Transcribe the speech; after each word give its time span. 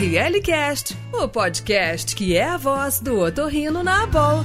ORL 0.00 0.40
Cast, 0.40 0.96
o 1.12 1.28
podcast 1.28 2.16
que 2.16 2.34
é 2.34 2.44
a 2.44 2.56
voz 2.56 3.00
do 3.00 3.20
otorrino 3.20 3.82
na 3.82 4.04
Abol. 4.04 4.42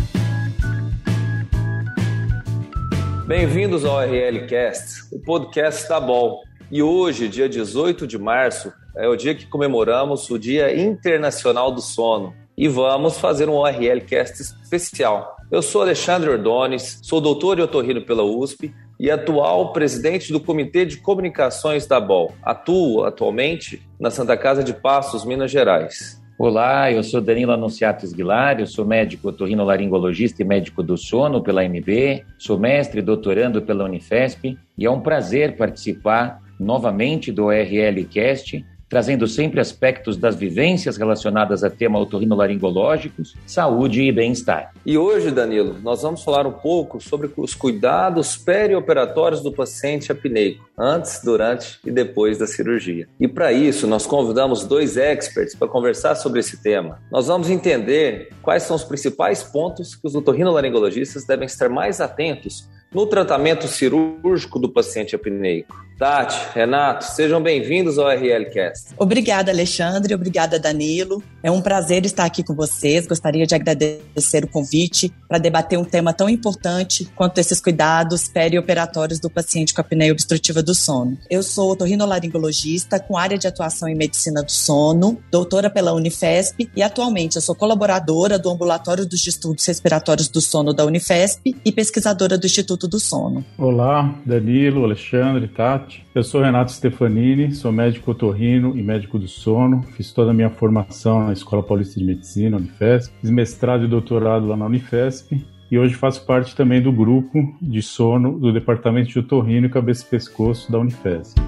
Bem-vindos 3.26 3.86
ao 3.86 3.96
ORL 3.96 4.47
Cast, 4.47 5.15
o 5.15 5.20
podcast 5.21 5.88
da 5.88 5.96
Abol. 5.96 6.44
E 6.70 6.83
hoje, 6.83 7.29
dia 7.29 7.47
18 7.47 8.05
de 8.05 8.18
março, 8.18 8.73
é 8.97 9.08
o 9.08 9.15
dia 9.15 9.33
que 9.33 9.47
comemoramos 9.47 10.29
o 10.29 10.37
Dia 10.37 10.78
Internacional 10.78 11.72
do 11.72 11.79
Sono. 11.79 12.33
E 12.58 12.67
vamos 12.67 13.17
fazer 13.17 13.47
um 13.47 13.53
ORL 13.53 14.01
Cast 14.01 14.42
especial. 14.42 15.37
Eu 15.49 15.62
sou 15.62 15.83
Alexandre 15.83 16.31
Ordones, 16.31 16.99
sou 17.02 17.22
doutor 17.22 17.59
em 17.59 17.62
otorrino 17.62 18.02
pela 18.02 18.23
USP 18.23 18.76
e 18.99 19.12
atual 19.12 19.73
presidente 19.73 20.31
do 20.31 20.39
Comitê 20.39 20.85
de 20.85 20.98
Comunicações 20.98 21.85
da 21.85 21.99
BOL. 21.99 22.34
Atuo 22.41 23.03
atualmente 23.03 23.81
na 23.99 24.09
Santa 24.09 24.38
Casa 24.38 24.63
de 24.63 24.73
Passos, 24.73 25.26
Minas 25.26 25.52
Gerais. 25.52 26.22
Olá, 26.38 26.91
eu 26.91 27.02
sou 27.02 27.22
Danilo 27.22 27.53
Anunciato 27.53 28.03
Esguilar, 28.03 28.59
eu 28.59 28.67
sou 28.67 28.86
médico 28.86 29.30
otorrinolaringologista 29.30 30.41
e 30.41 30.45
médico 30.45 30.84
do 30.84 30.98
sono 30.98 31.41
pela 31.41 31.63
MB, 31.63 32.26
sou 32.38 32.59
mestre 32.59 33.00
e 33.00 33.03
doutorando 33.03 33.62
pela 33.62 33.86
Unifesp 33.86 34.58
e 34.77 34.86
é 34.86 34.91
um 34.91 35.00
prazer 35.00 35.55
participar 35.55 36.41
novamente 36.59 37.31
do 37.31 37.45
ORL 37.45 38.05
Cast 38.12 38.66
trazendo 38.89 39.27
sempre 39.27 39.59
aspectos 39.59 40.17
das 40.17 40.35
vivências 40.35 40.98
relacionadas 40.98 41.63
a 41.63 41.70
tema 41.70 41.99
otorrinolaringológicos, 41.99 43.35
saúde 43.45 44.02
e 44.03 44.11
bem-estar. 44.11 44.73
E 44.85 44.98
hoje, 44.98 45.31
Danilo, 45.31 45.75
nós 45.81 46.02
vamos 46.02 46.23
falar 46.23 46.45
um 46.45 46.52
pouco 46.52 47.02
sobre 47.02 47.30
os 47.35 47.53
cuidados 47.53 48.38
perioperatórios 48.38 49.41
do 49.41 49.52
paciente 49.52 50.11
apneico, 50.11 50.70
antes, 50.77 51.21
durante 51.23 51.80
e 51.85 51.91
depois 51.91 52.38
da 52.38 52.45
cirurgia. 52.45 53.08
E 53.20 53.27
para 53.27 53.52
isso, 53.52 53.88
nós 53.88 54.05
convidamos 54.05 54.63
dois 54.63 54.97
experts 54.97 55.55
para 55.55 55.67
conversar 55.67 56.16
sobre 56.16 56.39
esse 56.39 56.61
tema. 56.61 56.99
Nós 57.11 57.27
vamos 57.27 57.49
entender 57.49 58.30
quais 58.42 58.64
são 58.64 58.75
os 58.75 58.83
principais 58.83 59.44
pontos 59.44 59.95
que 59.95 60.05
os 60.05 60.16
otorrinolaringologistas 60.16 61.25
devem 61.25 61.45
estar 61.45 61.70
mais 61.70 61.99
atentos 61.99 62.70
no 62.94 63.05
tratamento 63.05 63.67
cirúrgico 63.67 64.59
do 64.59 64.70
paciente 64.70 65.16
apneico. 65.16 65.84
Tati, 65.98 66.38
Renato, 66.54 67.06
sejam 67.06 67.42
bem-vindos 67.42 67.98
ao 67.98 68.10
RLCast. 68.10 68.94
Obrigada, 68.98 69.50
Alexandre. 69.50 70.14
Obrigada, 70.14 70.60
Danilo. 70.60 71.24
É 71.42 71.50
um 71.50 71.62
prazer 71.62 72.06
estar 72.06 72.26
aqui 72.26 72.44
com 72.44 72.54
vocês. 72.54 73.08
Gostaria 73.08 73.48
de 73.48 73.56
agradecer 73.56 74.44
o 74.44 74.48
convite 74.48 75.14
para 75.30 75.38
debater 75.38 75.80
um 75.80 75.86
tema 75.86 76.12
tão 76.12 76.28
importante 76.28 77.10
quanto 77.16 77.38
esses 77.38 77.62
cuidados 77.62 78.28
perioperatórios 78.28 79.22
do 79.22 79.30
paciente 79.30 79.73
com 79.73 79.80
apneia 79.80 80.12
obstrutiva 80.12 80.62
do 80.62 80.76
sono. 80.76 81.18
Eu 81.30 81.42
sou 81.42 81.72
otorrinolaringologista 81.72 83.00
com 83.00 83.18
área 83.18 83.38
de 83.38 83.48
atuação 83.48 83.88
em 83.88 83.96
medicina 83.96 84.44
do 84.44 84.52
sono, 84.52 85.18
doutora 85.32 85.70
pela 85.70 85.94
Unifesp 85.94 86.70
e 86.76 86.84
atualmente 86.84 87.38
eu 87.38 87.42
sou 87.42 87.56
colaboradora 87.56 88.38
do 88.38 88.50
Ambulatório 88.50 89.06
dos 89.06 89.26
Estudos 89.26 89.66
Respiratórios 89.66 90.28
do 90.28 90.42
Sono 90.42 90.73
da 90.73 90.84
Unifesp 90.84 91.56
e 91.64 91.72
pesquisadora 91.72 92.38
do 92.38 92.46
Instituto 92.46 92.86
do 92.86 93.00
Sono. 93.00 93.46
Olá, 93.58 94.14
Danilo, 94.26 94.84
Alexandre, 94.84 95.48
Tati. 95.48 95.84
Eu 96.14 96.23
sou 96.23 96.41
Renato 96.41 96.72
Stefanini, 96.72 97.52
sou 97.53 97.72
médico 97.72 98.11
otorrino 98.11 98.78
e 98.78 98.83
médico 98.83 99.19
do 99.19 99.28
sono. 99.28 99.83
Fiz 99.95 100.11
toda 100.11 100.31
a 100.31 100.33
minha 100.33 100.50
formação 100.50 101.25
na 101.25 101.33
Escola 101.33 101.64
Paulista 101.64 102.00
de 102.00 102.05
Medicina, 102.05 102.58
Unifesp. 102.58 103.14
Fiz 103.22 103.30
mestrado 103.30 103.86
e 103.86 103.88
doutorado 103.88 104.47
lá 104.47 104.58
na 104.58 104.66
Unifesp. 104.66 105.45
E 105.69 105.80
hoje 105.80 105.95
faço 105.95 106.25
parte 106.25 106.55
também 106.55 106.81
do 106.81 106.92
grupo 106.92 107.55
de 107.61 107.81
sono 107.81 108.38
do 108.39 108.53
Departamento 108.53 109.09
de 109.09 109.19
Otorrino 109.19 109.67
e 109.67 109.69
Cabeça 109.69 110.05
e 110.05 110.09
Pescoço 110.09 110.72
da 110.72 110.80
Unifesp. 110.80 111.39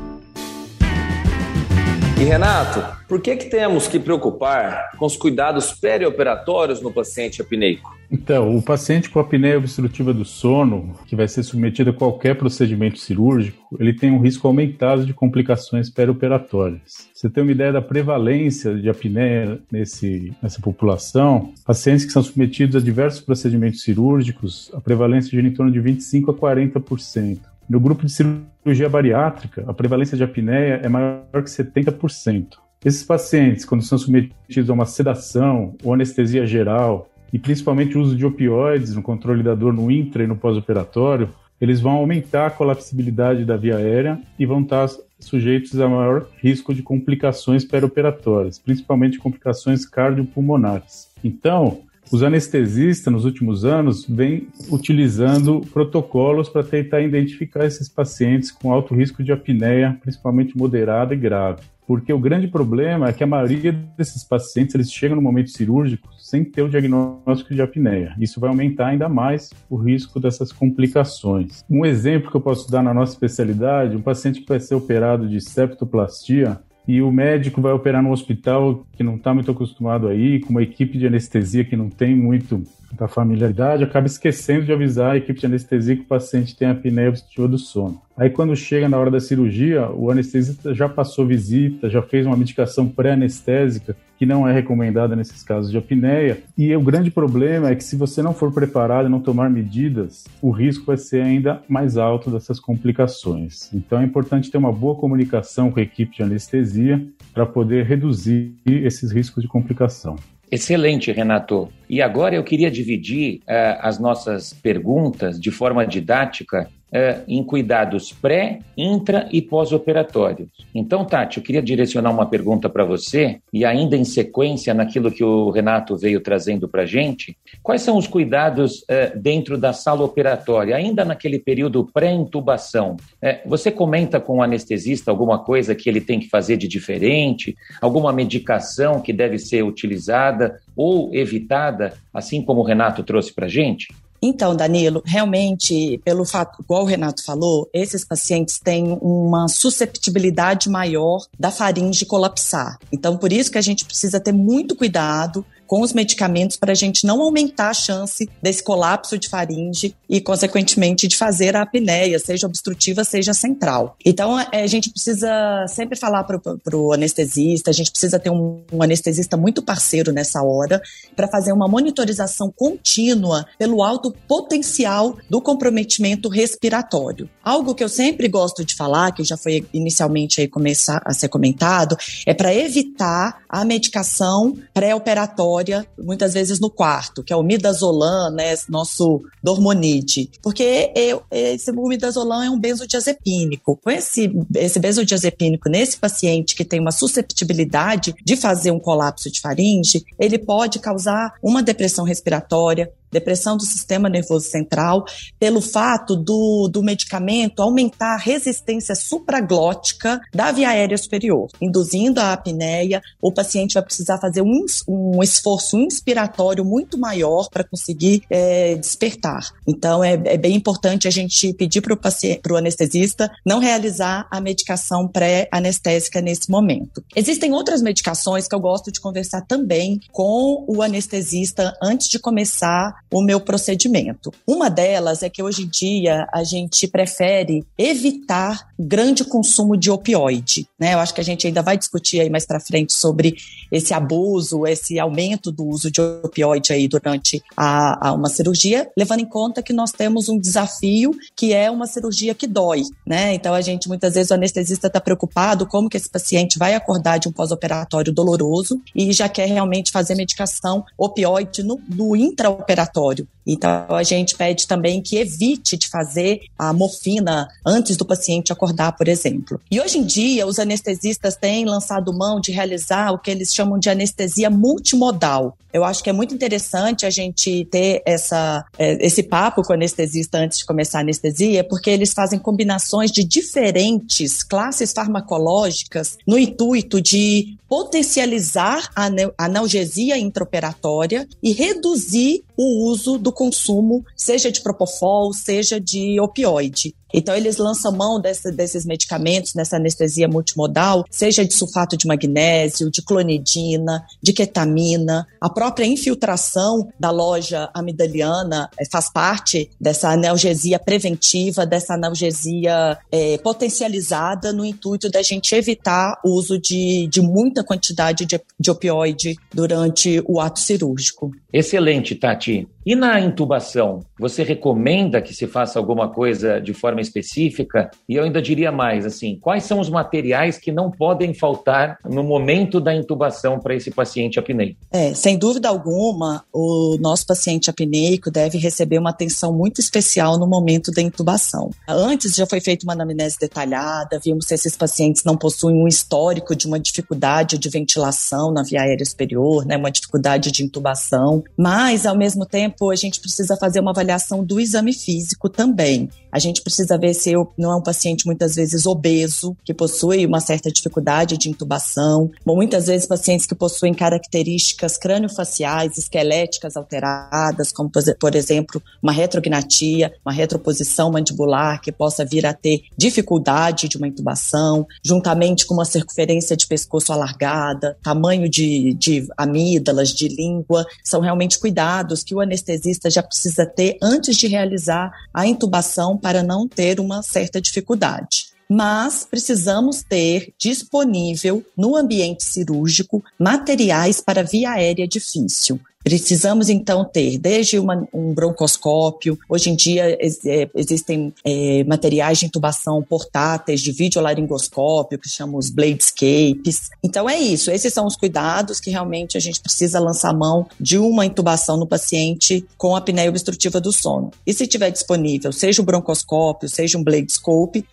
E 2.19 2.23
Renato, 2.23 2.83
por 3.07 3.21
que, 3.21 3.35
que 3.35 3.45
temos 3.45 3.87
que 3.87 3.99
preocupar 3.99 4.89
com 4.97 5.05
os 5.05 5.15
cuidados 5.15 5.71
perioperatórios 5.71 6.81
no 6.81 6.91
paciente 6.91 7.43
apneico? 7.43 7.95
Então, 8.11 8.57
o 8.57 8.61
paciente 8.61 9.07
com 9.07 9.19
apneia 9.19 9.59
obstrutiva 9.59 10.11
do 10.11 10.25
sono, 10.25 10.95
que 11.05 11.15
vai 11.15 11.27
ser 11.27 11.43
submetido 11.43 11.91
a 11.91 11.93
qualquer 11.93 12.35
procedimento 12.35 12.97
cirúrgico, 12.97 13.67
ele 13.79 13.93
tem 13.93 14.11
um 14.11 14.19
risco 14.19 14.47
aumentado 14.47 15.05
de 15.05 15.13
complicações 15.13 15.91
perioperatórias. 15.91 17.07
Você 17.13 17.29
tem 17.29 17.43
uma 17.43 17.51
ideia 17.51 17.71
da 17.71 17.83
prevalência 17.83 18.73
de 18.73 18.89
apneia 18.89 19.59
nesse, 19.71 20.33
nessa 20.41 20.59
população? 20.59 21.53
Pacientes 21.63 22.03
que 22.03 22.11
são 22.11 22.23
submetidos 22.23 22.77
a 22.77 22.83
diversos 22.83 23.21
procedimentos 23.21 23.83
cirúrgicos, 23.83 24.71
a 24.73 24.81
prevalência 24.81 25.29
gira 25.29 25.47
em 25.47 25.53
torno 25.53 25.71
de 25.71 25.79
25 25.79 26.31
a 26.31 26.33
40%. 26.33 27.41
No 27.69 27.81
grupo 27.81 28.05
de 28.05 28.11
cirurgia 28.11 28.87
bariátrica, 28.87 29.65
a 29.67 29.73
prevalência 29.73 30.15
de 30.15 30.23
apneia 30.23 30.79
é 30.81 30.87
maior 30.87 31.25
que 31.33 31.49
70%. 31.49 32.57
Esses 32.85 33.03
pacientes, 33.03 33.65
quando 33.65 33.83
são 33.83 33.97
submetidos 33.97 34.69
a 34.69 34.73
uma 34.73 34.85
sedação 34.85 35.75
ou 35.83 35.93
anestesia 35.93 36.45
geral, 36.47 37.09
e 37.33 37.37
principalmente 37.37 37.97
o 37.97 38.01
uso 38.01 38.15
de 38.15 38.25
opioides 38.25 38.95
no 38.95 39.01
controle 39.01 39.43
da 39.43 39.53
dor 39.53 39.73
no 39.73 39.91
intra 39.91 40.23
e 40.23 40.27
no 40.27 40.37
pós-operatório, 40.37 41.29
eles 41.59 41.81
vão 41.81 41.93
aumentar 41.93 42.47
a 42.47 42.51
colapsibilidade 42.51 43.43
da 43.43 43.57
via 43.57 43.75
aérea 43.75 44.21
e 44.39 44.45
vão 44.45 44.61
estar 44.61 44.87
sujeitos 45.19 45.77
a 45.79 45.89
maior 45.89 46.27
risco 46.37 46.73
de 46.73 46.83
complicações 46.83 47.65
perioperatórias, 47.65 48.59
principalmente 48.59 49.17
complicações 49.17 49.85
cardiopulmonares. 49.85 51.09
Então, 51.23 51.81
os 52.11 52.23
anestesistas, 52.23 53.11
nos 53.11 53.25
últimos 53.25 53.65
anos, 53.65 54.05
vêm 54.07 54.47
utilizando 54.71 55.61
protocolos 55.73 56.49
para 56.49 56.63
tentar 56.63 57.01
identificar 57.01 57.65
esses 57.65 57.89
pacientes 57.89 58.51
com 58.51 58.71
alto 58.71 58.95
risco 58.95 59.23
de 59.23 59.31
apneia, 59.31 59.97
principalmente 60.01 60.57
moderada 60.57 61.13
e 61.13 61.17
grave. 61.17 61.61
Porque 61.87 62.11
o 62.11 62.19
grande 62.19 62.49
problema 62.49 63.07
é 63.07 63.13
que 63.13 63.23
a 63.23 63.27
maioria 63.27 63.71
desses 63.71 64.21
pacientes 64.21 64.75
eles 64.75 64.91
chegam 64.91 65.15
no 65.15 65.21
momento 65.21 65.49
cirúrgico 65.51 66.09
sem 66.19 66.43
ter 66.43 66.61
o 66.61 66.67
diagnóstico 66.67 67.55
de 67.55 67.61
apneia. 67.61 68.13
Isso 68.19 68.41
vai 68.41 68.49
aumentar 68.49 68.87
ainda 68.87 69.07
mais 69.07 69.51
o 69.69 69.77
risco 69.77 70.19
dessas 70.19 70.51
complicações. 70.51 71.63
Um 71.69 71.85
exemplo 71.85 72.29
que 72.29 72.35
eu 72.35 72.41
posso 72.41 72.69
dar 72.69 72.83
na 72.83 72.93
nossa 72.93 73.13
especialidade, 73.13 73.95
um 73.95 74.01
paciente 74.01 74.41
que 74.41 74.49
vai 74.49 74.59
ser 74.59 74.75
operado 74.75 75.29
de 75.29 75.39
septoplastia, 75.39 76.59
e 76.87 77.01
o 77.01 77.11
médico 77.11 77.61
vai 77.61 77.73
operar 77.73 78.01
no 78.01 78.11
hospital 78.11 78.85
que 78.93 79.03
não 79.03 79.15
está 79.15 79.33
muito 79.33 79.51
acostumado 79.51 80.07
aí, 80.07 80.39
com 80.39 80.51
uma 80.51 80.63
equipe 80.63 80.97
de 80.97 81.05
anestesia 81.05 81.65
que 81.65 81.75
não 81.75 81.89
tem 81.89 82.15
muito 82.15 82.63
da 82.91 83.07
familiaridade, 83.07 83.83
acaba 83.83 84.07
esquecendo 84.07 84.65
de 84.65 84.71
avisar 84.71 85.11
a 85.11 85.17
equipe 85.17 85.39
de 85.39 85.45
anestesia 85.45 85.95
que 85.95 86.01
o 86.01 86.07
paciente 86.07 86.55
tem 86.55 86.69
apneia 86.69 87.09
obstrutiva 87.09 87.47
do 87.47 87.57
sono. 87.57 88.01
Aí 88.17 88.29
quando 88.29 88.55
chega 88.55 88.89
na 88.89 88.97
hora 88.97 89.11
da 89.11 89.19
cirurgia, 89.19 89.89
o 89.91 90.09
anestesista 90.09 90.73
já 90.73 90.89
passou 90.89 91.25
visita, 91.25 91.89
já 91.89 92.01
fez 92.01 92.25
uma 92.25 92.35
medicação 92.35 92.87
pré-anestésica, 92.87 93.95
que 94.17 94.25
não 94.25 94.47
é 94.47 94.51
recomendada 94.51 95.15
nesses 95.15 95.43
casos 95.43 95.69
de 95.69 95.77
apneia. 95.77 96.39
E 96.57 96.75
o 96.75 96.81
grande 96.81 97.11
problema 97.11 97.69
é 97.69 97.75
que 97.75 97.83
se 97.83 97.95
você 97.95 98.23
não 98.23 98.33
for 98.33 98.51
preparado 98.51 99.07
e 99.07 99.11
não 99.11 99.19
tomar 99.19 99.49
medidas, 99.49 100.25
o 100.41 100.49
risco 100.49 100.85
vai 100.85 100.97
ser 100.97 101.21
ainda 101.21 101.61
mais 101.69 101.97
alto 101.97 102.31
dessas 102.31 102.59
complicações. 102.59 103.71
Então 103.71 103.99
é 103.99 104.03
importante 104.03 104.49
ter 104.49 104.57
uma 104.57 104.71
boa 104.71 104.95
comunicação 104.95 105.71
com 105.71 105.79
a 105.79 105.83
equipe 105.83 106.15
de 106.15 106.23
anestesia 106.23 107.05
para 107.31 107.45
poder 107.45 107.85
reduzir 107.85 108.55
esses 108.65 109.11
riscos 109.11 109.43
de 109.43 109.47
complicação. 109.47 110.15
Excelente, 110.49 111.11
Renato. 111.11 111.69
E 111.89 112.01
agora 112.01 112.35
eu 112.35 112.43
queria 112.43 112.71
dividir 112.71 113.39
uh, 113.39 113.79
as 113.81 113.99
nossas 113.99 114.53
perguntas 114.53 115.39
de 115.39 115.51
forma 115.51 115.85
didática 115.85 116.69
uh, 116.91 117.23
em 117.27 117.43
cuidados 117.43 118.11
pré, 118.11 118.59
intra 118.77 119.27
e 119.31 119.41
pós-operatórios. 119.41 120.49
Então, 120.73 121.05
Tati, 121.05 121.37
eu 121.37 121.43
queria 121.43 121.61
direcionar 121.61 122.11
uma 122.11 122.25
pergunta 122.25 122.69
para 122.69 122.85
você, 122.85 123.39
e 123.51 123.65
ainda 123.65 123.95
em 123.95 124.03
sequência 124.03 124.73
naquilo 124.73 125.11
que 125.11 125.23
o 125.23 125.49
Renato 125.49 125.97
veio 125.97 126.21
trazendo 126.21 126.67
para 126.67 126.83
a 126.83 126.85
gente, 126.85 127.37
quais 127.63 127.81
são 127.81 127.97
os 127.97 128.07
cuidados 128.07 128.79
uh, 128.81 129.17
dentro 129.17 129.57
da 129.57 129.73
sala 129.73 130.03
operatória, 130.03 130.75
ainda 130.75 131.03
naquele 131.03 131.39
período 131.39 131.89
pré-intubação? 131.93 132.97
Uh, 133.21 133.49
você 133.49 133.71
comenta 133.71 134.19
com 134.19 134.37
o 134.37 134.41
anestesista 134.41 135.11
alguma 135.11 135.39
coisa 135.39 135.75
que 135.75 135.89
ele 135.89 136.01
tem 136.01 136.19
que 136.19 136.29
fazer 136.29 136.57
de 136.57 136.67
diferente, 136.67 137.55
alguma 137.81 138.13
medicação 138.13 139.01
que 139.01 139.13
deve 139.13 139.37
ser 139.37 139.63
utilizada 139.63 140.59
ou 140.75 141.13
evitada, 141.13 141.93
assim 142.13 142.41
como 142.41 142.61
o 142.61 142.63
Renato 142.63 143.03
trouxe 143.03 143.33
para 143.33 143.45
a 143.45 143.49
gente? 143.49 143.87
Então, 144.21 144.55
Danilo, 144.55 145.03
realmente, 145.05 146.01
pelo 146.03 146.25
fato, 146.25 146.61
igual 146.61 146.83
o 146.83 146.85
Renato 146.85 147.23
falou, 147.23 147.69
esses 147.73 148.03
pacientes 148.03 148.59
têm 148.59 148.97
uma 149.01 149.47
susceptibilidade 149.47 150.69
maior 150.69 151.25
da 151.39 151.51
faringe 151.51 152.05
colapsar. 152.05 152.77
Então, 152.91 153.17
por 153.17 153.31
isso 153.31 153.51
que 153.51 153.57
a 153.57 153.61
gente 153.61 153.85
precisa 153.85 154.19
ter 154.19 154.31
muito 154.31 154.75
cuidado 154.75 155.45
com 155.67 155.81
os 155.81 155.93
medicamentos 155.93 156.57
para 156.57 156.71
a 156.71 156.75
gente 156.75 157.05
não 157.05 157.21
aumentar 157.21 157.69
a 157.69 157.73
chance 157.73 158.29
desse 158.41 158.63
colapso 158.63 159.17
de 159.17 159.27
faringe 159.27 159.93
e, 160.09 160.21
consequentemente, 160.21 161.07
de 161.07 161.17
fazer 161.17 161.55
a 161.55 161.61
apneia, 161.61 162.17
seja 162.17 162.47
obstrutiva, 162.47 163.03
seja 163.03 163.33
central. 163.33 163.95
Então, 164.05 164.39
é, 164.39 164.63
a 164.63 164.67
gente 164.67 164.89
precisa 164.89 165.65
sempre 165.67 165.97
falar 165.97 166.23
para 166.23 166.77
o 166.77 166.93
anestesista, 166.93 167.69
a 167.69 167.73
gente 167.73 167.91
precisa 167.91 168.17
ter 168.17 168.29
um, 168.29 168.61
um 168.71 168.81
anestesista 168.81 169.35
muito 169.35 169.61
parceiro 169.61 170.11
nessa 170.11 170.41
hora 170.41 170.81
para 171.15 171.27
fazer 171.27 171.51
uma 171.51 171.67
monitorização 171.67 172.51
contínua 172.55 173.45
pelo 173.59 173.83
alto 173.83 174.13
potencial 174.27 175.17
do 175.29 175.41
comprometimento 175.41 176.29
respiratório. 176.29 177.29
Algo 177.43 177.75
que 177.75 177.83
eu 177.83 177.89
sempre 177.89 178.27
gosto 178.27 178.63
de 178.63 178.75
falar, 178.75 179.11
que 179.11 179.23
já 179.23 179.35
foi 179.35 179.65
inicialmente 179.73 180.41
aí 180.41 180.47
começar 180.47 181.01
a 181.05 181.13
ser 181.13 181.29
comentado, 181.29 181.97
é 182.25 182.33
para 182.33 182.53
evitar 182.53 183.41
a 183.49 183.65
medicação 183.65 184.55
pré-operatória, 184.73 185.56
muitas 185.97 186.33
vezes 186.33 186.59
no 186.59 186.69
quarto, 186.69 187.23
que 187.23 187.33
é 187.33 187.35
o 187.35 187.43
midazolam, 187.43 188.31
né, 188.31 188.55
nosso 188.69 189.21
dormonide, 189.43 190.29
porque 190.41 190.91
esse 191.31 191.71
midazolam 191.71 192.43
é 192.43 192.49
um 192.49 192.59
benzodiazepínico. 192.59 193.79
Com 193.83 193.89
esse, 193.89 194.31
esse 194.55 194.79
benzodiazepínico 194.79 195.69
nesse 195.69 195.97
paciente 195.97 196.55
que 196.55 196.65
tem 196.65 196.79
uma 196.79 196.91
susceptibilidade 196.91 198.15
de 198.23 198.35
fazer 198.35 198.71
um 198.71 198.79
colapso 198.79 199.31
de 199.31 199.39
faringe, 199.39 200.05
ele 200.19 200.37
pode 200.37 200.79
causar 200.79 201.33
uma 201.41 201.63
depressão 201.63 202.05
respiratória, 202.05 202.91
depressão 203.11 203.57
do 203.57 203.63
sistema 203.63 204.09
nervoso 204.09 204.47
central, 204.47 205.05
pelo 205.39 205.61
fato 205.61 206.15
do, 206.15 206.69
do 206.71 206.83
medicamento 206.83 207.61
aumentar 207.61 208.15
a 208.15 208.17
resistência 208.17 208.95
supraglótica 208.95 210.19
da 210.33 210.51
via 210.51 210.69
aérea 210.69 210.97
superior, 210.97 211.47
induzindo 211.61 212.19
a 212.19 212.33
apneia. 212.33 213.01
O 213.21 213.31
paciente 213.31 213.73
vai 213.73 213.83
precisar 213.83 214.19
fazer 214.19 214.41
um, 214.41 214.65
um 214.87 215.23
esforço 215.23 215.77
inspiratório 215.77 216.63
muito 216.63 216.97
maior 216.97 217.49
para 217.49 217.63
conseguir 217.63 218.23
é, 218.29 218.75
despertar. 218.75 219.41
Então, 219.67 220.03
é, 220.03 220.13
é, 220.13 220.37
bem 220.37 220.55
importante 220.55 221.07
a 221.07 221.11
gente 221.11 221.53
pedir 221.53 221.81
para 221.81 221.93
o 221.93 222.57
anestesista, 222.57 223.31
não 223.45 223.59
realizar 223.59 224.27
a 224.31 224.39
medicação 224.39 225.07
pré-anestésica 225.07 226.21
nesse 226.21 226.49
momento. 226.49 227.03
Existem 227.15 227.53
outras 227.53 227.81
medicações 227.81 228.47
que 228.47 228.55
eu 228.55 228.59
gosto 228.59 228.91
de 228.91 228.99
conversar 228.99 229.41
também 229.41 229.99
com 230.11 230.65
o 230.67 230.81
anestesista 230.81 231.73
antes 231.81 232.07
de 232.07 232.19
começar 232.19 232.97
o 233.11 233.21
meu 233.21 233.39
procedimento. 233.39 234.33
Uma 234.45 234.69
delas 234.69 235.23
é 235.23 235.29
que 235.29 235.41
hoje 235.41 235.63
em 235.63 235.67
dia 235.67 236.27
a 236.33 236.43
gente 236.43 236.87
prefere 236.87 237.65
evitar 237.77 238.67
grande 238.77 239.23
consumo 239.23 239.77
de 239.77 239.89
opioide, 239.89 240.67
né? 240.79 240.93
Eu 240.93 240.99
acho 240.99 241.13
que 241.13 241.21
a 241.21 241.23
gente 241.23 241.47
ainda 241.47 241.61
vai 241.61 241.77
discutir 241.77 242.19
aí 242.19 242.29
mais 242.29 242.45
para 242.45 242.59
frente 242.59 242.93
sobre 242.93 243.35
esse 243.71 243.93
abuso, 243.93 244.65
esse 244.65 244.99
aumento 244.99 245.51
do 245.51 245.65
uso 245.65 245.89
de 245.91 246.01
opioide 246.01 246.73
aí 246.73 246.87
durante 246.87 247.41
a, 247.55 248.09
a 248.09 248.13
uma 248.13 248.29
cirurgia, 248.29 248.89
levando 248.97 249.21
em 249.21 249.25
conta 249.25 249.63
que 249.63 249.73
nós 249.73 249.91
temos 249.91 250.29
um 250.29 250.37
desafio 250.37 251.11
que 251.35 251.53
é 251.53 251.69
uma 251.71 251.87
cirurgia 251.87 252.35
que 252.35 252.47
dói, 252.47 252.83
né? 253.05 253.33
Então 253.33 253.53
a 253.53 253.61
gente 253.61 253.87
muitas 253.87 254.13
vezes 254.13 254.31
o 254.31 254.33
anestesista 254.33 254.87
está 254.87 254.99
preocupado 254.99 255.65
como 255.65 255.89
que 255.89 255.97
esse 255.97 256.09
paciente 256.09 256.59
vai 256.59 256.75
acordar 256.75 257.17
de 257.17 257.27
um 257.27 257.31
pós-operatório 257.31 258.13
doloroso 258.13 258.81
e 258.95 259.11
já 259.11 259.27
quer 259.27 259.47
realmente 259.47 259.91
fazer 259.91 260.15
medicação 260.15 260.85
opioide 260.97 261.63
no, 261.63 261.79
no 261.87 262.15
intraoperatório. 262.15 262.96
Então, 263.45 263.85
a 263.89 264.03
gente 264.03 264.35
pede 264.35 264.67
também 264.67 265.01
que 265.01 265.17
evite 265.17 265.77
de 265.77 265.87
fazer 265.87 266.41
a 266.57 266.73
morfina 266.73 267.47
antes 267.65 267.95
do 267.95 268.05
paciente 268.05 268.51
acordar, 268.51 268.91
por 268.91 269.07
exemplo. 269.07 269.61
E 269.71 269.79
hoje 269.79 269.99
em 269.99 270.03
dia, 270.03 270.45
os 270.45 270.59
anestesistas 270.59 271.35
têm 271.35 271.63
lançado 271.63 272.11
mão 272.13 272.41
de 272.41 272.51
realizar 272.51 273.11
o 273.11 273.19
que 273.19 273.31
eles 273.31 273.53
chamam 273.53 273.79
de 273.79 273.89
anestesia 273.89 274.49
multimodal. 274.49 275.57
Eu 275.71 275.83
acho 275.83 276.03
que 276.03 276.09
é 276.09 276.13
muito 276.13 276.33
interessante 276.33 277.05
a 277.05 277.09
gente 277.09 277.65
ter 277.65 278.01
essa, 278.05 278.65
é, 278.79 279.05
esse 279.05 279.21
papo 279.21 279.61
com 279.61 279.73
o 279.73 279.75
anestesista 279.75 280.39
antes 280.39 280.59
de 280.59 280.65
começar 280.65 280.99
a 280.99 281.01
anestesia, 281.01 281.63
porque 281.63 281.89
eles 281.89 282.13
fazem 282.13 282.39
combinações 282.39 283.11
de 283.11 283.23
diferentes 283.23 284.43
classes 284.43 284.91
farmacológicas 284.91 286.17
no 286.25 286.37
intuito 286.37 287.01
de 287.01 287.57
potencializar 287.67 288.89
a 288.95 289.09
analgesia 289.37 290.17
intraoperatória 290.17 291.27
e 291.43 291.51
reduzir 291.51 292.43
o 292.55 292.86
uso 292.87 293.17
do 293.17 293.31
consumo, 293.31 294.03
seja 294.15 294.51
de 294.51 294.61
propofol, 294.61 295.33
seja 295.33 295.79
de 295.79 296.19
opioide. 296.19 296.95
Então, 297.13 297.35
eles 297.35 297.57
lançam 297.57 297.91
mão 297.91 298.19
desse, 298.19 298.51
desses 298.51 298.85
medicamentos 298.85 299.53
nessa 299.53 299.77
anestesia 299.77 300.27
multimodal, 300.27 301.05
seja 301.09 301.45
de 301.45 301.53
sulfato 301.53 301.97
de 301.97 302.07
magnésio, 302.07 302.91
de 302.91 303.01
clonidina, 303.01 304.05
de 304.21 304.33
ketamina. 304.33 305.27
A 305.39 305.49
própria 305.49 305.85
infiltração 305.85 306.89
da 306.99 307.11
loja 307.11 307.69
amidaliana 307.73 308.69
é, 308.79 308.85
faz 308.85 309.11
parte 309.11 309.69
dessa 309.79 310.09
analgesia 310.09 310.79
preventiva, 310.79 311.65
dessa 311.65 311.93
analgesia 311.93 312.97
é, 313.11 313.37
potencializada 313.37 314.51
no 314.51 314.65
intuito 314.65 315.09
da 315.09 315.21
gente 315.21 315.53
evitar 315.55 316.19
o 316.23 316.31
uso 316.31 316.59
de, 316.59 317.07
de 317.07 317.21
muita 317.21 317.63
quantidade 317.63 318.25
de, 318.25 318.39
de 318.59 318.71
opioide 318.71 319.35
durante 319.53 320.21
o 320.27 320.39
ato 320.39 320.59
cirúrgico. 320.59 321.31
Excelente, 321.51 322.15
Tati. 322.15 322.67
E 322.85 322.95
na 322.95 323.19
intubação, 323.19 323.99
você 324.17 324.43
recomenda 324.43 325.21
que 325.21 325.33
se 325.33 325.45
faça 325.45 325.77
alguma 325.77 326.09
coisa 326.09 326.59
de 326.59 326.73
forma 326.73 326.96
específica? 327.01 327.89
E 328.07 328.15
eu 328.15 328.23
ainda 328.23 328.41
diria 328.41 328.71
mais, 328.71 329.05
assim, 329.05 329.37
quais 329.39 329.63
são 329.63 329.79
os 329.79 329.89
materiais 329.89 330.57
que 330.57 330.71
não 330.71 330.89
podem 330.91 331.33
faltar 331.33 331.97
no 332.05 332.23
momento 332.23 332.79
da 332.79 332.93
intubação 332.95 333.59
para 333.59 333.75
esse 333.75 333.91
paciente 333.91 334.39
apneico? 334.39 334.79
É, 334.91 335.13
sem 335.13 335.37
dúvida 335.37 335.69
alguma, 335.69 336.43
o 336.53 336.97
nosso 336.99 337.25
paciente 337.25 337.69
apneico 337.69 338.31
deve 338.31 338.57
receber 338.57 338.97
uma 338.97 339.09
atenção 339.09 339.53
muito 339.53 339.79
especial 339.79 340.37
no 340.37 340.47
momento 340.47 340.91
da 340.91 341.01
intubação. 341.01 341.69
Antes 341.87 342.35
já 342.35 342.45
foi 342.45 342.59
feita 342.61 342.85
uma 342.85 342.93
anamnese 342.93 343.37
detalhada, 343.39 344.19
vimos 344.23 344.47
se 344.47 344.53
esses 344.53 344.75
pacientes 344.75 345.23
não 345.23 345.37
possuem 345.37 345.75
um 345.75 345.87
histórico 345.87 346.55
de 346.55 346.67
uma 346.67 346.79
dificuldade 346.79 347.57
de 347.57 347.69
ventilação 347.69 348.51
na 348.51 348.63
via 348.63 348.81
aérea 348.81 349.05
superior, 349.05 349.65
né, 349.65 349.77
uma 349.77 349.91
dificuldade 349.91 350.51
de 350.51 350.63
intubação, 350.63 351.43
mas 351.57 352.05
ao 352.05 352.17
mesmo 352.17 352.45
tempo, 352.45 352.89
a 352.89 352.95
gente 352.95 353.19
precisa 353.19 353.57
fazer 353.57 353.79
uma 353.79 353.91
avaliação 353.91 354.43
do 354.43 354.59
exame 354.59 354.93
físico 354.93 355.49
também. 355.49 356.09
A 356.31 356.39
gente 356.39 356.61
precisa 356.61 356.86
ver 356.95 357.13
se 357.13 357.31
eu, 357.31 357.51
não 357.57 357.71
é 357.71 357.75
um 357.75 357.81
paciente 357.81 358.25
muitas 358.25 358.55
vezes 358.55 358.85
obeso, 358.85 359.57
que 359.65 359.73
possui 359.73 360.25
uma 360.25 360.39
certa 360.39 360.71
dificuldade 360.71 361.37
de 361.37 361.49
intubação, 361.49 362.29
muitas 362.45 362.87
vezes 362.87 363.07
pacientes 363.07 363.45
que 363.45 363.55
possuem 363.55 363.93
características 363.93 364.97
craniofaciais, 364.97 365.97
esqueléticas 365.97 366.77
alteradas, 366.77 367.71
como 367.71 367.91
por 368.19 368.35
exemplo, 368.35 368.81
uma 369.01 369.11
retrognatia, 369.11 370.13
uma 370.25 370.31
retroposição 370.31 371.11
mandibular 371.11 371.81
que 371.81 371.91
possa 371.91 372.23
vir 372.23 372.45
a 372.45 372.53
ter 372.53 372.81
dificuldade 372.95 373.87
de 373.87 373.97
uma 373.97 374.07
intubação, 374.07 374.85
juntamente 375.03 375.65
com 375.65 375.73
uma 375.73 375.85
circunferência 375.85 376.55
de 376.55 376.67
pescoço 376.67 377.11
alargada, 377.11 377.97
tamanho 378.03 378.47
de, 378.47 378.93
de 378.93 379.27
amígdalas, 379.37 380.09
de 380.09 380.27
língua, 380.27 380.85
são 381.03 381.21
realmente 381.21 381.59
cuidados 381.59 382.23
que 382.23 382.35
o 382.35 382.39
anestesista 382.39 383.09
já 383.09 383.23
precisa 383.23 383.65
ter 383.65 383.97
antes 384.01 384.37
de 384.37 384.47
realizar 384.47 385.11
a 385.33 385.47
intubação 385.47 386.17
para 386.17 386.43
não 386.43 386.67
ter 386.77 386.99
uma 386.99 387.23
certa 387.23 387.59
dificuldade 387.59 388.55
mas 388.69 389.25
precisamos 389.29 390.03
ter 390.03 390.53
disponível 390.57 391.65
no 391.75 391.95
ambiente 391.95 392.43
cirúrgico 392.43 393.23
materiais 393.39 394.19
para 394.19 394.43
via 394.43 394.71
aérea 394.71 395.07
difícil. 395.07 395.79
Precisamos 396.07 396.69
então 396.69 397.03
ter 397.03 397.37
desde 397.37 397.77
uma, 397.77 398.07
um 398.13 398.33
broncoscópio, 398.33 399.37
hoje 399.49 399.69
em 399.69 399.75
dia 399.75 400.17
é, 400.17 400.69
existem 400.73 401.33
é, 401.43 401.83
materiais 401.83 402.39
de 402.39 402.45
intubação 402.45 403.03
portáteis 403.03 403.81
de 403.81 403.91
videolaringoscópio, 403.91 405.19
que 405.19 405.27
chamam 405.27 405.57
os 405.57 405.69
bladescapes. 405.69 406.91
Então 407.03 407.29
é 407.29 407.37
isso, 407.37 407.69
esses 407.69 407.93
são 407.93 408.07
os 408.07 408.15
cuidados 408.15 408.79
que 408.79 408.89
realmente 408.89 409.35
a 409.35 409.41
gente 409.41 409.59
precisa 409.59 409.99
lançar 409.99 410.33
mão 410.33 410.65
de 410.79 410.97
uma 410.97 411.25
intubação 411.25 411.75
no 411.75 411.85
paciente 411.85 412.65
com 412.77 412.95
apneia 412.95 413.29
obstrutiva 413.29 413.81
do 413.81 413.91
sono. 413.91 414.31
E 414.45 414.53
se 414.53 414.65
tiver 414.65 414.91
disponível, 414.91 415.51
seja 415.51 415.81
o 415.81 415.85
broncoscópio, 415.85 416.69
seja 416.69 416.97
um 416.97 417.03
bladescope, 417.03 417.83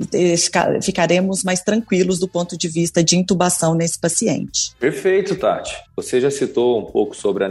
ficaremos 0.80 1.42
mais 1.42 1.62
tranquilos 1.62 2.20
do 2.20 2.28
ponto 2.28 2.56
de 2.56 2.68
vista 2.68 3.02
de 3.02 3.16
intubação 3.16 3.74
nesse 3.74 3.98
paciente. 3.98 4.70
Perfeito, 4.78 5.34
Tati. 5.34 5.74
Você 5.96 6.20
já 6.20 6.30
citou 6.30 6.78
um 6.78 6.84
pouco 6.84 7.16
sobre 7.16 7.44
a 7.44 7.48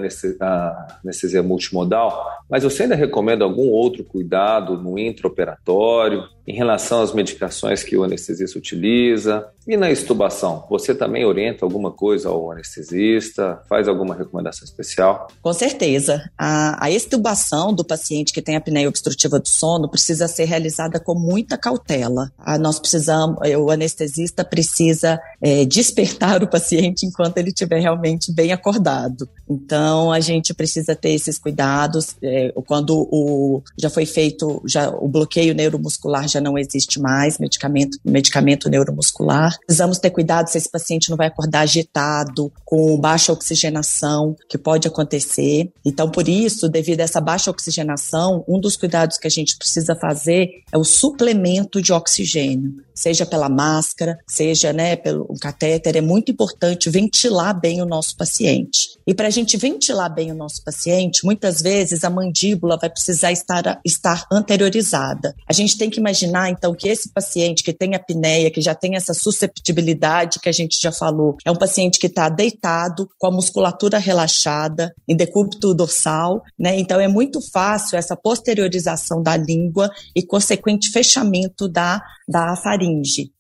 anestesia 1.03 1.43
multimodal, 1.43 2.25
mas 2.49 2.63
você 2.63 2.83
ainda 2.83 2.95
recomenda 2.95 3.43
algum 3.43 3.69
outro 3.69 4.03
cuidado 4.03 4.77
no 4.77 4.97
intraoperatório 4.99 6.23
em 6.45 6.53
relação 6.53 7.01
às 7.01 7.13
medicações 7.13 7.83
que 7.83 7.95
o 7.95 8.03
anestesista 8.03 8.59
utiliza? 8.59 9.47
E 9.65 9.77
na 9.77 9.89
estubação, 9.89 10.65
você 10.69 10.93
também 10.93 11.23
orienta 11.23 11.63
alguma 11.63 11.89
coisa 11.89 12.27
ao 12.27 12.51
anestesista? 12.51 13.61
Faz 13.69 13.87
alguma 13.87 14.13
recomendação 14.13 14.65
especial? 14.65 15.27
Com 15.41 15.53
certeza. 15.53 16.29
A, 16.37 16.85
a 16.85 16.91
estubação 16.91 17.73
do 17.73 17.85
paciente 17.85 18.33
que 18.33 18.41
tem 18.41 18.57
apneia 18.57 18.89
obstrutiva 18.89 19.39
do 19.39 19.47
sono 19.47 19.89
precisa 19.89 20.27
ser 20.27 20.45
realizada 20.45 20.99
com 20.99 21.15
muita 21.15 21.57
cautela. 21.57 22.29
A, 22.37 22.57
nós 22.57 22.77
precisamos, 22.77 23.37
o 23.57 23.71
anestesista 23.71 24.43
precisa 24.43 25.17
é, 25.41 25.63
despertar 25.63 26.43
o 26.43 26.49
paciente 26.49 27.05
enquanto 27.05 27.37
ele 27.37 27.49
estiver 27.49 27.79
realmente 27.79 28.33
bem 28.33 28.51
acordado. 28.51 29.29
Então, 29.49 30.11
a 30.11 30.19
gente 30.19 30.42
precisa 30.51 30.95
ter 30.95 31.11
esses 31.11 31.37
cuidados. 31.37 32.15
É, 32.23 32.51
quando 32.65 33.07
o, 33.11 33.61
já 33.77 33.91
foi 33.91 34.07
feito, 34.07 34.63
já 34.65 34.89
o 34.89 35.07
bloqueio 35.07 35.53
neuromuscular 35.53 36.27
já 36.27 36.41
não 36.41 36.57
existe 36.57 36.99
mais, 36.99 37.37
medicamento, 37.37 37.99
medicamento 38.03 38.67
neuromuscular. 38.67 39.55
Precisamos 39.67 39.99
ter 39.99 40.09
cuidado 40.09 40.47
se 40.47 40.57
esse 40.57 40.69
paciente 40.69 41.11
não 41.11 41.17
vai 41.17 41.27
acordar 41.27 41.61
agitado, 41.61 42.51
com 42.65 42.97
baixa 42.97 43.31
oxigenação, 43.31 44.35
que 44.49 44.57
pode 44.57 44.87
acontecer. 44.87 45.71
Então, 45.85 46.09
por 46.09 46.27
isso, 46.27 46.67
devido 46.67 47.01
a 47.01 47.03
essa 47.03 47.21
baixa 47.21 47.51
oxigenação, 47.51 48.43
um 48.47 48.59
dos 48.59 48.75
cuidados 48.75 49.17
que 49.17 49.27
a 49.27 49.29
gente 49.29 49.55
precisa 49.57 49.95
fazer 49.95 50.63
é 50.71 50.77
o 50.77 50.83
suplemento 50.83 51.81
de 51.81 51.93
oxigênio, 51.93 52.73
seja 52.93 53.25
pela 53.25 53.49
máscara, 53.49 54.17
seja 54.27 54.73
né, 54.73 54.95
pelo 54.95 55.27
catéter. 55.39 55.95
É 55.95 56.01
muito 56.01 56.31
importante 56.31 56.89
ventilar 56.89 57.59
bem 57.59 57.81
o 57.81 57.85
nosso 57.85 58.15
paciente. 58.15 58.99
E 59.05 59.13
para 59.13 59.27
a 59.27 59.31
gente 59.31 59.57
ventilar 59.57 60.13
bem 60.13 60.31
o 60.31 60.35
nosso 60.35 60.63
paciente, 60.63 61.25
muitas 61.25 61.61
vezes 61.61 62.03
a 62.03 62.09
mandíbula 62.09 62.77
vai 62.79 62.89
precisar 62.89 63.31
estar, 63.31 63.81
estar 63.85 64.25
anteriorizada. 64.31 65.35
A 65.47 65.53
gente 65.53 65.77
tem 65.77 65.89
que 65.89 65.99
imaginar, 65.99 66.49
então, 66.49 66.73
que 66.73 66.87
esse 66.87 67.11
paciente 67.11 67.63
que 67.63 67.73
tem 67.73 67.95
apneia, 67.95 68.51
que 68.51 68.61
já 68.61 68.73
tem 68.75 68.95
essa 68.95 69.13
susceptibilidade 69.13 70.39
que 70.39 70.49
a 70.49 70.53
gente 70.53 70.79
já 70.81 70.91
falou, 70.91 71.35
é 71.45 71.51
um 71.51 71.55
paciente 71.55 71.99
que 71.99 72.07
está 72.07 72.29
deitado, 72.29 73.09
com 73.17 73.27
a 73.27 73.31
musculatura 73.31 73.97
relaxada, 73.97 74.93
em 75.07 75.15
decúbito 75.15 75.73
dorsal, 75.73 76.41
né? 76.57 76.77
Então 76.79 76.99
é 76.99 77.07
muito 77.07 77.41
fácil 77.51 77.97
essa 77.97 78.15
posteriorização 78.15 79.21
da 79.21 79.35
língua 79.35 79.89
e 80.15 80.23
consequente 80.23 80.89
fechamento 80.91 81.67
da, 81.67 82.01
da 82.27 82.55
faringe. 82.55 82.82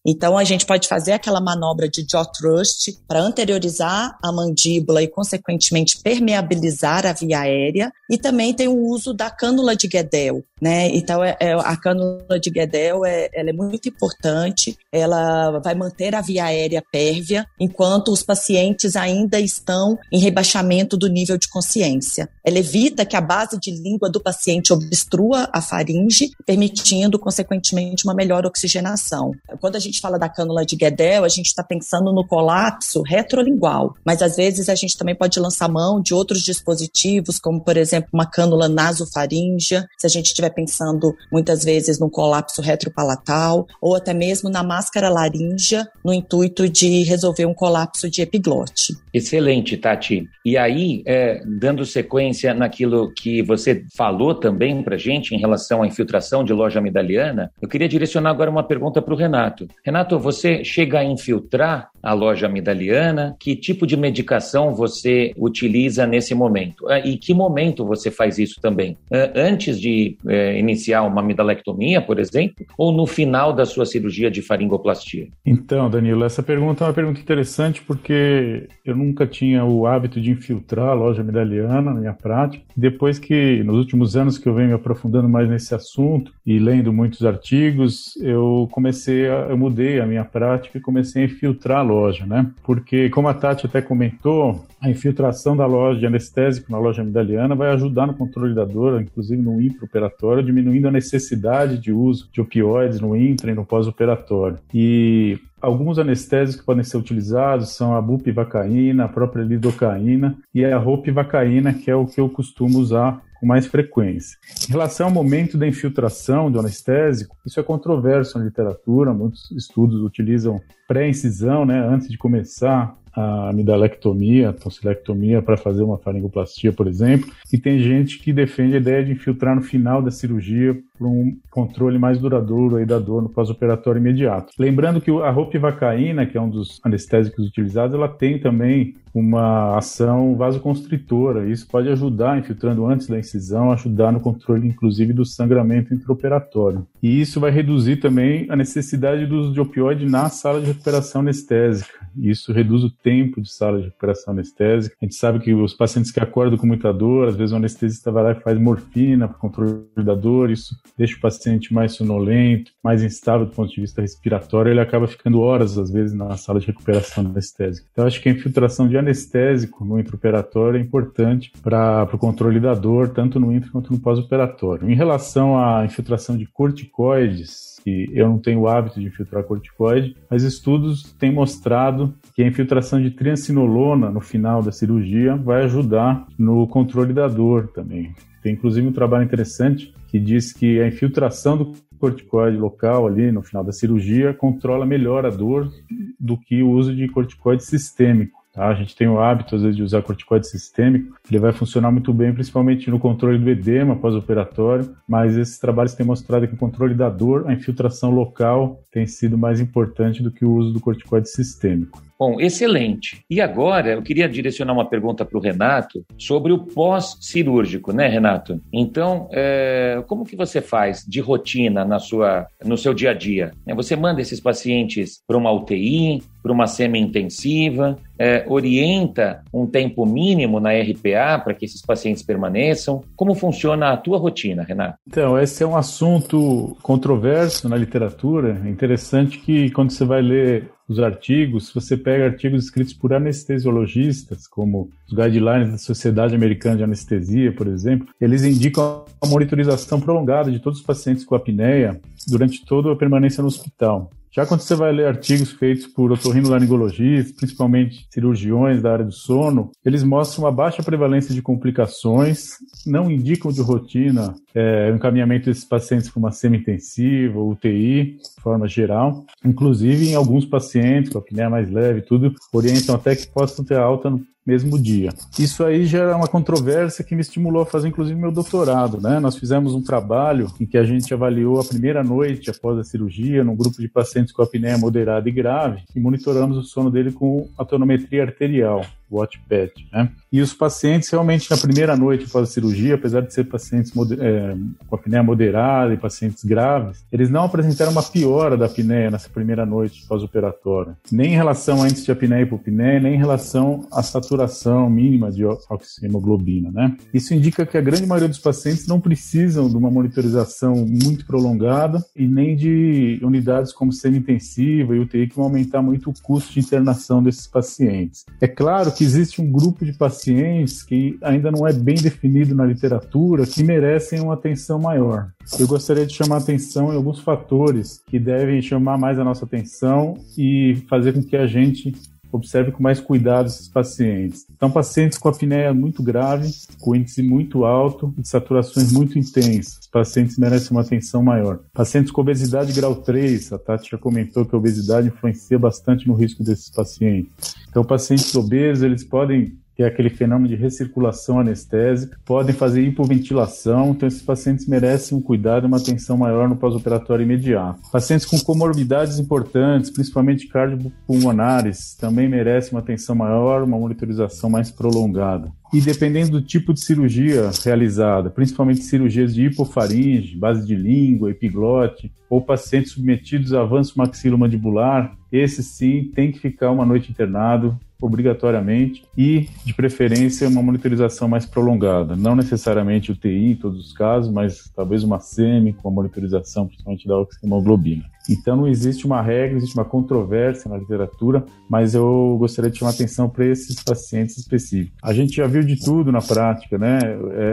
Então 0.05 0.37
a 0.37 0.43
gente 0.43 0.65
pode 0.65 0.87
fazer 0.87 1.13
aquela 1.13 1.41
manobra 1.41 1.89
de 1.89 2.05
jaw 2.09 2.25
thrust 2.25 2.91
para 3.07 3.19
anteriorizar 3.19 4.17
a 4.23 4.31
mandíbula 4.31 5.01
e 5.01 5.07
consequentemente 5.07 6.01
permeabilizar 6.01 7.05
a 7.05 7.13
via 7.13 7.39
aérea. 7.39 7.91
E 8.09 8.17
também 8.17 8.53
tem 8.53 8.67
o 8.67 8.85
uso 8.87 9.13
da 9.13 9.29
cânula 9.29 9.75
de 9.75 9.87
Guedel, 9.87 10.43
né? 10.63 10.87
Então 10.93 11.21
é, 11.21 11.35
é, 11.41 11.51
a 11.51 11.75
cânula 11.75 12.39
de 12.39 12.49
Guedel 12.49 13.05
é, 13.05 13.29
ela 13.33 13.49
é 13.49 13.53
muito 13.53 13.89
importante, 13.89 14.77
ela 14.89 15.59
vai 15.59 15.75
manter 15.75 16.15
a 16.15 16.21
via 16.21 16.45
aérea 16.45 16.81
pérvia 16.89 17.45
enquanto 17.59 18.13
os 18.13 18.23
pacientes 18.23 18.95
ainda 18.95 19.41
estão 19.41 19.99
em 20.09 20.19
rebaixamento 20.19 20.95
do 20.95 21.09
nível 21.09 21.37
de 21.37 21.49
consciência. 21.49 22.29
Ela 22.45 22.59
evita 22.59 23.05
que 23.05 23.17
a 23.17 23.19
base 23.19 23.59
de 23.59 23.71
língua 23.71 24.09
do 24.09 24.21
paciente 24.21 24.71
obstrua 24.71 25.49
a 25.51 25.61
faringe, 25.61 26.31
permitindo 26.45 27.19
consequentemente 27.19 28.05
uma 28.05 28.13
melhor 28.13 28.45
oxigenação. 28.45 29.31
Quando 29.59 29.75
a 29.75 29.79
gente 29.79 29.99
fala 29.99 30.17
da 30.17 30.29
cânula 30.29 30.65
de 30.65 30.77
Guedel, 30.77 31.25
a 31.25 31.29
gente 31.29 31.47
está 31.47 31.61
pensando 31.61 32.13
no 32.13 32.25
colapso 32.25 33.01
retrolingual, 33.01 33.95
mas 34.05 34.21
às 34.21 34.37
vezes 34.37 34.69
a 34.69 34.75
gente 34.75 34.97
também 34.97 35.15
pode 35.15 35.37
lançar 35.41 35.67
mão 35.67 36.01
de 36.01 36.13
outros 36.13 36.41
dispositivos, 36.41 37.37
como 37.37 37.59
por 37.59 37.75
exemplo 37.75 38.09
uma 38.13 38.25
cânula 38.25 38.69
nasofaríngea, 38.69 39.85
se 39.97 40.07
a 40.07 40.09
gente 40.09 40.27
estiver 40.27 40.52
pensando 40.53 41.15
muitas 41.31 41.63
vezes 41.63 41.99
no 41.99 42.09
colapso 42.09 42.61
retropalatal, 42.61 43.67
ou 43.81 43.95
até 43.95 44.13
mesmo 44.13 44.49
na 44.49 44.63
máscara 44.63 45.09
laríngea, 45.09 45.87
no 46.03 46.13
intuito 46.13 46.69
de 46.69 47.03
resolver 47.03 47.45
um 47.45 47.53
colapso 47.53 48.09
de 48.09 48.21
epiglote. 48.21 48.95
Excelente, 49.13 49.77
Tati. 49.77 50.27
E 50.45 50.57
aí, 50.57 51.03
é, 51.05 51.41
dando 51.45 51.85
sequência 51.85 52.53
naquilo 52.53 53.13
que 53.13 53.41
você 53.41 53.83
falou 53.95 54.35
também 54.35 54.81
para 54.83 54.97
gente 54.97 55.35
em 55.35 55.39
relação 55.39 55.83
à 55.83 55.87
infiltração 55.87 56.43
de 56.43 56.53
loja 56.53 56.79
amidaliana, 56.79 57.51
eu 57.61 57.67
queria 57.67 57.87
direcionar 57.87 58.31
agora 58.31 58.49
uma 58.49 58.63
pergunta 58.63 59.01
para 59.01 59.13
o 59.13 59.17
Renato. 59.17 59.67
Renato, 59.85 60.19
você 60.19 60.63
chega 60.63 60.99
a 60.99 61.03
infiltrar 61.03 61.92
a 62.03 62.13
loja 62.13 62.47
amidaliana? 62.47 63.35
Que 63.39 63.55
tipo 63.55 63.87
de 63.87 63.95
medicação 63.95 64.75
você 64.75 65.33
utiliza 65.37 66.05
nesse 66.05 66.35
momento? 66.35 66.87
Ah, 66.89 66.99
e 66.99 67.17
que 67.17 67.33
momento 67.33 67.85
você 67.85 68.11
faz 68.11 68.37
isso 68.37 68.59
também? 68.61 68.97
Ah, 69.11 69.31
antes 69.35 69.79
de 69.79 70.17
é, 70.27 70.59
iniciar 70.59 71.03
uma 71.03 71.21
amidalectomia, 71.21 72.01
por 72.01 72.19
exemplo, 72.19 72.65
ou 72.77 72.91
no 72.91 73.07
final 73.07 73.53
da 73.53 73.65
sua 73.65 73.85
cirurgia 73.85 74.29
de 74.29 74.41
faringoplastia? 74.41 75.27
Então, 75.45 75.89
Danilo, 75.89 76.25
essa 76.25 76.43
pergunta 76.43 76.83
é 76.83 76.87
uma 76.87 76.93
pergunta 76.93 77.21
interessante 77.21 77.81
porque 77.81 78.67
eu 78.85 78.95
nunca 78.95 79.25
tinha 79.25 79.63
o 79.63 79.87
hábito 79.87 80.19
de 80.19 80.31
infiltrar 80.31 80.89
a 80.89 80.93
loja 80.93 81.21
amidaliana 81.21 81.93
na 81.93 81.99
minha 81.99 82.13
prática. 82.13 82.63
Depois 82.75 83.17
que, 83.17 83.63
nos 83.63 83.77
últimos 83.77 84.17
anos 84.17 84.37
que 84.37 84.47
eu 84.47 84.53
venho 84.53 84.69
me 84.69 84.73
aprofundando 84.73 85.29
mais 85.29 85.49
nesse 85.49 85.73
assunto 85.73 86.33
e 86.45 86.59
lendo 86.59 86.91
muitos 86.91 87.25
artigos, 87.25 88.15
eu 88.17 88.67
comecei 88.71 89.29
a, 89.29 89.47
eu 89.49 89.57
mudei 89.57 89.99
a 89.99 90.05
minha 90.05 90.25
prática 90.25 90.77
e 90.77 90.81
comecei 90.81 91.23
a 91.23 91.25
infiltrar 91.25 91.79
a 91.79 91.83
loja, 91.93 92.25
né? 92.25 92.51
Porque, 92.63 93.09
como 93.09 93.27
a 93.27 93.33
Tati 93.33 93.65
até 93.65 93.81
comentou, 93.81 94.65
a 94.81 94.89
infiltração 94.89 95.55
da 95.55 95.65
loja 95.65 95.99
de 95.99 96.05
anestésico 96.05 96.71
na 96.71 96.77
loja 96.77 97.01
amidaliana 97.01 97.55
vai 97.55 97.71
ajudar 97.71 98.07
no 98.07 98.13
controle 98.13 98.53
da 98.53 98.65
dor, 98.65 99.01
inclusive 99.01 99.41
no 99.41 99.61
intraoperatório, 99.61 100.43
diminuindo 100.43 100.87
a 100.87 100.91
necessidade 100.91 101.77
de 101.77 101.91
uso 101.91 102.29
de 102.31 102.41
opioides 102.41 102.99
no 102.99 103.15
intra 103.15 103.51
e 103.51 103.55
no 103.55 103.65
pós-operatório. 103.65 104.57
E 104.73 105.39
alguns 105.61 105.97
anestésicos 105.97 106.59
que 106.59 106.65
podem 106.65 106.83
ser 106.83 106.97
utilizados 106.97 107.69
são 107.69 107.95
a 107.95 108.01
bupivacaína, 108.01 109.05
a 109.05 109.09
própria 109.09 109.43
lidocaína 109.43 110.35
e 110.53 110.65
a 110.65 110.77
ropivacaína, 110.77 111.73
que 111.73 111.89
é 111.89 111.95
o 111.95 112.05
que 112.05 112.19
eu 112.19 112.27
costumo 112.27 112.79
usar 112.79 113.21
com 113.43 113.47
mais 113.47 113.67
frequência. 113.67 114.37
Em 114.69 114.71
relação 114.71 115.07
ao 115.07 115.13
momento 115.13 115.57
da 115.57 115.67
infiltração 115.67 116.49
do 116.49 116.61
anestésico, 116.61 117.35
isso 117.45 117.59
é 117.59 117.63
controverso 117.63 118.39
na 118.39 118.45
literatura, 118.45 119.13
muitos 119.13 119.51
estudos 119.51 120.01
utilizam 120.01 120.61
pré-incisão, 120.87 121.65
né, 121.65 121.77
antes 121.85 122.07
de 122.07 122.17
começar 122.17 122.95
a 123.13 123.49
amidalectomia, 123.49 124.49
a 124.49 124.53
tonsilectomia 124.53 125.41
para 125.41 125.57
fazer 125.57 125.83
uma 125.83 125.97
faringoplastia, 125.97 126.71
por 126.71 126.87
exemplo, 126.87 127.29
e 127.51 127.57
tem 127.57 127.79
gente 127.79 128.17
que 128.17 128.31
defende 128.31 128.75
a 128.75 128.79
ideia 128.79 129.03
de 129.03 129.11
infiltrar 129.11 129.55
no 129.55 129.61
final 129.61 130.01
da 130.01 130.09
cirurgia 130.09 130.75
para 130.97 131.07
um 131.07 131.35
controle 131.49 131.97
mais 131.97 132.19
duradouro 132.19 132.75
aí 132.75 132.85
da 132.85 132.99
dor 132.99 133.23
no 133.23 133.29
pós-operatório 133.29 133.99
imediato. 133.99 134.53
Lembrando 134.59 135.01
que 135.01 135.09
a 135.09 135.31
ropivacaína, 135.31 136.25
que 136.25 136.37
é 136.37 136.41
um 136.41 136.49
dos 136.49 136.79
anestésicos 136.83 137.47
utilizados, 137.47 137.95
ela 137.95 138.07
tem 138.07 138.39
também 138.39 138.95
uma 139.13 139.77
ação 139.77 140.35
vasoconstritora. 140.35 141.47
Isso 141.47 141.67
pode 141.67 141.87
ajudar, 141.89 142.37
infiltrando 142.37 142.85
antes 142.85 143.07
da 143.07 143.19
incisão, 143.19 143.71
ajudar 143.71 144.11
no 144.11 144.19
controle, 144.19 144.67
inclusive, 144.67 145.13
do 145.13 145.25
sangramento 145.25 145.93
intraoperatório. 145.93 146.87
E 147.01 147.21
isso 147.21 147.39
vai 147.39 147.51
reduzir 147.51 147.97
também 147.97 148.47
a 148.49 148.55
necessidade 148.55 149.25
do 149.27 149.37
uso 149.37 149.53
de 149.53 149.61
opioide 149.61 150.05
na 150.05 150.29
sala 150.29 150.59
de 150.59 150.67
recuperação 150.67 151.21
anestésica. 151.21 151.93
Isso 152.17 152.51
reduz 152.51 152.83
o 152.83 152.89
tempo 152.89 153.41
de 153.41 153.51
sala 153.51 153.79
de 153.79 153.85
recuperação 153.85 154.33
anestésica. 154.33 154.95
A 154.99 155.05
gente 155.05 155.15
sabe 155.15 155.39
que 155.39 155.53
os 155.53 155.73
pacientes 155.73 156.11
que 156.11 156.19
acordam 156.19 156.57
com 156.57 156.65
muita 156.65 156.91
dor, 156.91 157.27
às 157.27 157.35
vezes 157.35 157.53
o 157.53 157.57
anestesista 157.57 158.11
vai 158.11 158.23
lá 158.23 158.31
e 158.31 158.41
faz 158.41 158.59
morfina 158.59 159.27
para 159.27 159.37
controle 159.37 159.83
da 159.97 160.15
dor, 160.15 160.49
isso 160.49 160.75
deixa 160.97 161.17
o 161.17 161.19
paciente 161.19 161.73
mais 161.73 161.93
sonolento, 161.93 162.71
mais 162.83 163.03
instável 163.03 163.45
do 163.45 163.51
ponto 163.51 163.73
de 163.73 163.81
vista 163.81 164.01
respiratório, 164.01 164.71
ele 164.71 164.79
acaba 164.79 165.07
ficando 165.07 165.39
horas, 165.41 165.77
às 165.77 165.91
vezes, 165.91 166.13
na 166.13 166.35
sala 166.37 166.59
de 166.59 166.67
recuperação 166.67 167.25
anestésica. 167.25 167.87
Então, 167.91 168.05
acho 168.05 168.21
que 168.21 168.29
a 168.29 168.31
infiltração 168.31 168.87
de 168.87 168.97
anestésico 168.97 169.83
no 169.83 169.99
intraoperatório 169.99 170.77
é 170.77 170.81
importante 170.81 171.51
para 171.61 172.07
o 172.11 172.17
controle 172.17 172.59
da 172.59 172.73
dor, 172.73 173.09
tanto 173.09 173.39
no 173.39 173.51
intra 173.51 173.71
quanto 173.71 173.91
no 173.91 173.99
pós-operatório. 173.99 174.89
Em 174.89 174.95
relação 174.95 175.57
à 175.57 175.85
infiltração 175.85 176.37
de 176.37 176.45
corticoides, 176.45 177.72
que 177.83 178.09
eu 178.13 178.27
não 178.29 178.39
tenho 178.39 178.61
o 178.61 178.67
hábito 178.67 178.99
de 178.99 179.07
infiltrar 179.07 179.43
corticoide, 179.43 180.15
mas 180.29 180.43
estudos 180.43 181.13
têm 181.19 181.31
mostrado 181.31 182.13
que 182.33 182.41
a 182.41 182.47
infiltração 182.47 183.01
de 183.01 183.11
triancinolona 183.11 184.09
no 184.09 184.21
final 184.21 184.63
da 184.63 184.71
cirurgia 184.71 185.35
vai 185.35 185.63
ajudar 185.63 186.25
no 186.37 186.65
controle 186.67 187.13
da 187.13 187.27
dor 187.27 187.67
também. 187.67 188.13
Tem 188.41 188.53
inclusive 188.53 188.87
um 188.87 188.91
trabalho 188.91 189.23
interessante 189.23 189.93
que 190.07 190.19
diz 190.19 190.53
que 190.53 190.79
a 190.81 190.87
infiltração 190.87 191.57
do 191.57 191.71
corticoide 191.99 192.57
local 192.57 193.07
ali 193.07 193.31
no 193.31 193.41
final 193.41 193.63
da 193.63 193.71
cirurgia 193.71 194.33
controla 194.33 194.85
melhor 194.85 195.25
a 195.25 195.29
dor 195.29 195.71
do 196.19 196.37
que 196.37 196.61
o 196.61 196.69
uso 196.69 196.93
de 196.95 197.07
corticoide 197.07 197.63
sistêmico. 197.63 198.42
Tá? 198.53 198.67
A 198.67 198.75
gente 198.75 198.95
tem 198.95 199.07
o 199.07 199.19
hábito, 199.19 199.55
às 199.55 199.63
vezes, 199.63 199.75
de 199.75 199.81
usar 199.81 200.03
corticoide 200.03 200.47
sistêmico. 200.47 201.17
Ele 201.27 201.39
vai 201.39 201.51
funcionar 201.51 201.91
muito 201.91 202.13
bem, 202.13 202.31
principalmente 202.31 202.89
no 202.91 202.99
controle 202.99 203.39
do 203.39 203.49
edema 203.49 203.95
pós-operatório, 203.95 204.95
mas 205.07 205.35
esses 205.35 205.57
trabalhos 205.57 205.95
têm 205.95 206.05
mostrado 206.05 206.47
que 206.47 206.53
o 206.53 206.57
controle 206.57 206.93
da 206.93 207.09
dor, 207.09 207.45
a 207.47 207.53
infiltração 207.53 208.11
local, 208.11 208.83
tem 208.91 209.07
sido 209.07 209.37
mais 209.37 209.59
importante 209.59 210.21
do 210.21 210.29
que 210.29 210.45
o 210.45 210.53
uso 210.53 210.71
do 210.71 210.79
corticoide 210.79 211.29
sistêmico. 211.29 212.01
Bom, 212.23 212.39
excelente. 212.39 213.21
E 213.29 213.41
agora 213.41 213.91
eu 213.91 214.01
queria 214.01 214.29
direcionar 214.29 214.71
uma 214.71 214.87
pergunta 214.87 215.25
para 215.25 215.37
o 215.37 215.41
Renato 215.41 216.05
sobre 216.17 216.53
o 216.53 216.59
pós-cirúrgico, 216.59 217.91
né, 217.91 218.07
Renato? 218.07 218.61
Então, 218.71 219.27
é, 219.33 220.01
como 220.07 220.23
que 220.23 220.33
você 220.33 220.61
faz 220.61 221.03
de 221.05 221.19
rotina 221.19 221.83
na 221.83 221.99
sua, 221.99 222.47
no 222.63 222.77
seu 222.77 222.93
dia 222.93 223.11
a 223.11 223.13
dia? 223.13 223.51
Você 223.75 223.97
manda 223.97 224.21
esses 224.21 224.39
pacientes 224.39 225.21
para 225.27 225.37
uma 225.37 225.51
UTI, 225.51 226.23
para 226.41 226.51
uma 226.51 226.67
semi-intensiva, 226.67 227.97
é, 228.19 228.45
orienta 228.47 229.43
um 229.53 229.65
tempo 229.65 230.05
mínimo 230.05 230.59
na 230.59 230.71
RPA 230.71 231.39
para 231.43 231.53
que 231.53 231.65
esses 231.65 231.81
pacientes 231.81 232.21
permaneçam? 232.21 233.01
Como 233.15 233.33
funciona 233.33 233.91
a 233.91 233.97
tua 233.97 234.17
rotina, 234.17 234.63
Renato? 234.63 234.97
Então, 235.07 235.37
esse 235.37 235.63
é 235.63 235.67
um 235.67 235.75
assunto 235.75 236.77
controverso 236.81 237.67
na 237.67 237.77
literatura. 237.77 238.61
É 238.63 238.69
interessante 238.69 239.39
que 239.39 239.69
quando 239.71 239.91
você 239.91 240.05
vai 240.05 240.21
ler 240.21 240.72
os 240.87 240.99
artigos, 240.99 241.67
se 241.67 241.73
você 241.73 241.95
pega 241.95 242.25
artigos 242.25 242.65
escritos 242.65 242.93
por 242.93 243.13
anestesiologistas, 243.13 244.47
como 244.47 244.89
os 245.07 245.13
guidelines 245.13 245.71
da 245.71 245.77
Sociedade 245.77 246.35
Americana 246.35 246.77
de 246.77 246.83
Anestesia, 246.83 247.53
por 247.53 247.67
exemplo, 247.67 248.07
eles 248.19 248.43
indicam 248.43 249.05
a 249.21 249.27
monitorização 249.27 249.99
prolongada 249.99 250.51
de 250.51 250.59
todos 250.59 250.79
os 250.79 250.85
pacientes 250.85 251.23
com 251.23 251.35
apneia 251.35 251.99
durante 252.27 252.65
toda 252.65 252.91
a 252.91 252.95
permanência 252.95 253.41
no 253.41 253.47
hospital. 253.47 254.09
Já 254.35 254.47
quando 254.47 254.61
você 254.61 254.73
vai 254.73 254.91
ler 254.91 255.05
artigos 255.05 255.51
feitos 255.51 255.85
por 255.85 256.11
otorrinolaringologistas, 256.11 257.31
principalmente 257.33 258.07
cirurgiões 258.09 258.81
da 258.81 258.91
área 258.91 259.05
do 259.05 259.11
sono, 259.11 259.69
eles 259.85 260.03
mostram 260.03 260.45
uma 260.45 260.51
baixa 260.51 260.81
prevalência 260.81 261.35
de 261.35 261.41
complicações, 261.41 262.57
não 262.83 263.11
indicam 263.11 263.51
de 263.51 263.61
rotina 263.61 264.33
é, 264.55 264.89
o 264.91 264.95
encaminhamento 264.95 265.45
desses 265.45 265.63
pacientes 265.63 266.09
para 266.09 266.17
uma 266.17 266.31
semi-intensiva, 266.31 267.39
UTI, 267.39 268.17
de 268.17 268.41
forma 268.41 268.67
geral. 268.67 269.23
Inclusive, 269.45 270.09
em 270.09 270.15
alguns 270.15 270.45
pacientes 270.45 271.11
com 271.11 271.19
apneia 271.19 271.49
mais 271.49 271.69
leve, 271.69 272.01
tudo, 272.01 272.33
orientam 272.51 272.95
até 272.95 273.15
que 273.15 273.27
possam 273.27 273.63
ter 273.63 273.77
alta 273.77 274.11
mesmo 274.45 274.81
dia. 274.81 275.13
Isso 275.39 275.63
aí 275.63 275.85
gera 275.85 276.15
uma 276.15 276.27
controvérsia 276.27 277.03
que 277.03 277.15
me 277.15 277.21
estimulou 277.21 277.61
a 277.61 277.65
fazer, 277.65 277.87
inclusive, 277.87 278.19
meu 278.19 278.31
doutorado. 278.31 278.99
Né? 278.99 279.19
Nós 279.19 279.37
fizemos 279.37 279.73
um 279.73 279.81
trabalho 279.81 280.51
em 280.59 280.65
que 280.65 280.77
a 280.77 280.83
gente 280.83 281.13
avaliou 281.13 281.59
a 281.59 281.63
primeira 281.63 282.03
noite 282.03 282.49
após 282.49 282.77
a 282.77 282.83
cirurgia 282.83 283.43
num 283.43 283.55
grupo 283.55 283.81
de 283.81 283.87
pacientes 283.87 284.33
com 284.33 284.41
apneia 284.41 284.77
moderada 284.77 285.27
e 285.29 285.31
grave 285.31 285.83
e 285.95 285.99
monitoramos 285.99 286.57
o 286.57 286.63
sono 286.63 286.91
dele 286.91 287.11
com 287.11 287.47
a 287.57 287.63
tonometria 287.63 288.23
arterial. 288.23 288.85
Watchpad, 289.13 289.71
né? 289.91 290.09
E 290.31 290.41
os 290.41 290.53
pacientes 290.53 291.09
realmente 291.09 291.49
na 291.49 291.57
primeira 291.57 291.95
noite 291.95 292.25
após 292.27 292.49
a 292.49 292.51
cirurgia, 292.51 292.95
apesar 292.95 293.21
de 293.21 293.33
ser 293.33 293.45
pacientes 293.45 293.91
é, 294.19 294.55
com 294.87 294.95
apneia 294.95 295.23
moderada 295.23 295.93
e 295.93 295.97
pacientes 295.97 296.43
graves, 296.43 297.03
eles 297.11 297.29
não 297.29 297.43
apresentaram 297.43 297.91
uma 297.91 298.03
piora 298.03 298.57
da 298.57 298.65
apneia 298.65 299.11
nessa 299.11 299.29
primeira 299.29 299.65
noite 299.65 300.05
pós-operatória, 300.07 300.97
nem 301.11 301.33
em 301.33 301.35
relação 301.35 301.83
a 301.83 301.87
índice 301.87 302.05
de 302.05 302.11
apneia 302.11 302.41
e 302.41 302.43
hipopneia, 302.43 302.99
nem 302.99 303.15
em 303.15 303.17
relação 303.17 303.87
à 303.91 304.01
saturação 304.01 304.89
mínima 304.89 305.31
de 305.31 305.45
oxihemoglobina, 305.45 306.71
né? 306.71 306.95
Isso 307.13 307.33
indica 307.33 307.65
que 307.65 307.77
a 307.77 307.81
grande 307.81 308.05
maioria 308.05 308.29
dos 308.29 308.39
pacientes 308.39 308.87
não 308.87 308.99
precisam 308.99 309.69
de 309.69 309.77
uma 309.77 309.91
monitorização 309.91 310.85
muito 310.85 311.25
prolongada 311.25 312.03
e 312.15 312.27
nem 312.27 312.55
de 312.55 313.19
unidades 313.21 313.71
como 313.71 313.91
semi-intensiva 313.91 314.95
e 314.95 314.99
UTI 314.99 315.27
que 315.27 315.35
vão 315.35 315.45
aumentar 315.45 315.81
muito 315.81 316.09
o 316.09 316.13
custo 316.21 316.53
de 316.53 316.59
internação 316.59 317.21
desses 317.21 317.47
pacientes. 317.47 318.25
É 318.41 318.47
claro 318.47 318.91
que 318.91 319.02
existe 319.03 319.41
um 319.41 319.51
grupo 319.51 319.85
de 319.85 319.93
pacientes 319.93 320.83
que 320.83 321.17
ainda 321.21 321.51
não 321.51 321.67
é 321.67 321.73
bem 321.73 321.95
definido 321.95 322.55
na 322.55 322.65
literatura 322.65 323.45
que 323.45 323.63
merecem 323.63 324.21
uma 324.21 324.33
atenção 324.33 324.79
maior. 324.79 325.29
Eu 325.59 325.67
gostaria 325.67 326.05
de 326.05 326.13
chamar 326.13 326.37
atenção 326.37 326.91
em 326.91 326.95
alguns 326.95 327.19
fatores 327.19 328.01
que 328.07 328.19
devem 328.19 328.61
chamar 328.61 328.97
mais 328.97 329.19
a 329.19 329.23
nossa 329.23 329.45
atenção 329.45 330.15
e 330.37 330.83
fazer 330.89 331.13
com 331.13 331.23
que 331.23 331.35
a 331.35 331.45
gente 331.45 331.93
observe 332.37 332.71
com 332.71 332.81
mais 332.81 332.99
cuidado 332.99 333.47
esses 333.47 333.67
pacientes. 333.67 334.45
Então, 334.55 334.69
pacientes 334.71 335.17
com 335.17 335.29
apneia 335.29 335.73
muito 335.73 336.01
grave, 336.01 336.51
com 336.79 336.95
índice 336.95 337.21
muito 337.21 337.65
alto 337.65 338.13
e 338.17 338.27
saturações 338.27 338.91
muito 338.91 339.17
intensas. 339.17 339.87
Pacientes 339.91 340.37
merecem 340.37 340.71
uma 340.71 340.81
atenção 340.81 341.23
maior. 341.23 341.59
Pacientes 341.73 342.11
com 342.11 342.21
obesidade 342.21 342.73
grau 342.73 342.95
3, 342.95 343.53
a 343.53 343.57
Tati 343.57 343.91
já 343.91 343.97
comentou 343.97 344.45
que 344.45 344.55
a 344.55 344.57
obesidade 344.57 345.07
influencia 345.07 345.59
bastante 345.59 346.07
no 346.07 346.13
risco 346.13 346.43
desses 346.43 346.69
pacientes. 346.69 347.55
Então, 347.69 347.83
pacientes 347.83 348.33
obesos, 348.35 348.83
eles 348.83 349.03
podem 349.03 349.57
que 349.75 349.83
é 349.83 349.87
aquele 349.87 350.09
fenômeno 350.09 350.47
de 350.47 350.55
recirculação 350.55 351.39
anestésica, 351.39 352.17
podem 352.25 352.53
fazer 352.53 352.81
hipoventilação, 352.81 353.91
então 353.91 354.07
esses 354.07 354.21
pacientes 354.21 354.67
merecem 354.67 355.17
um 355.17 355.21
cuidado 355.21 355.65
e 355.65 355.67
uma 355.67 355.77
atenção 355.77 356.17
maior 356.17 356.47
no 356.47 356.55
pós-operatório 356.55 357.23
imediato. 357.23 357.79
Pacientes 357.91 358.25
com 358.25 358.39
comorbidades 358.39 359.19
importantes, 359.19 359.89
principalmente 359.89 360.47
cardiopulmonares, 360.47 361.95
também 361.95 362.29
merecem 362.29 362.73
uma 362.73 362.81
atenção 362.81 363.15
maior, 363.15 363.63
uma 363.63 363.77
monitorização 363.77 364.49
mais 364.49 364.69
prolongada. 364.69 365.51
E 365.73 365.81
dependendo 365.81 366.33
do 366.33 366.41
tipo 366.41 366.71
de 366.71 366.85
cirurgia 366.85 367.49
realizada, 367.63 368.29
principalmente 368.29 368.83
cirurgias 368.83 369.33
de 369.33 369.45
hipofaringe, 369.45 370.37
base 370.37 370.67
de 370.67 370.75
língua, 370.75 371.31
epiglote, 371.31 372.11
ou 372.29 372.41
pacientes 372.41 372.91
submetidos 372.91 373.53
a 373.53 373.61
avanço 373.61 373.93
maxilomandibular, 373.97 375.15
esse 375.31 375.63
sim 375.63 376.11
tem 376.13 376.31
que 376.31 376.39
ficar 376.39 376.69
uma 376.69 376.85
noite 376.85 377.09
internado, 377.09 377.75
obrigatoriamente 378.03 379.05
e, 379.17 379.47
de 379.65 379.73
preferência, 379.73 380.47
uma 380.49 380.61
monitorização 380.61 381.27
mais 381.27 381.45
prolongada. 381.45 382.15
Não 382.15 382.35
necessariamente 382.35 383.11
UTI 383.11 383.51
em 383.51 383.55
todos 383.55 383.79
os 383.79 383.93
casos, 383.93 384.31
mas 384.31 384.69
talvez 384.75 385.03
uma 385.03 385.19
SEMI 385.19 385.73
com 385.73 385.87
a 385.87 385.91
monitorização, 385.91 386.67
principalmente 386.67 387.07
da 387.07 387.17
oxihemoglobina. 387.17 388.03
Então 388.29 388.55
não 388.55 388.67
existe 388.67 389.05
uma 389.05 389.21
regra, 389.21 389.57
existe 389.57 389.75
uma 389.75 389.85
controvérsia 389.85 390.69
na 390.69 390.77
literatura, 390.77 391.45
mas 391.69 391.93
eu 391.93 392.37
gostaria 392.39 392.71
de 392.71 392.77
chamar 392.77 392.91
atenção 392.91 393.29
para 393.29 393.45
esses 393.45 393.81
pacientes 393.83 394.37
específicos. 394.37 394.97
A 395.01 395.13
gente 395.13 395.35
já 395.35 395.47
viu 395.47 395.63
de 395.63 395.77
tudo 395.77 396.11
na 396.11 396.21
prática, 396.21 396.77
né? 396.77 396.99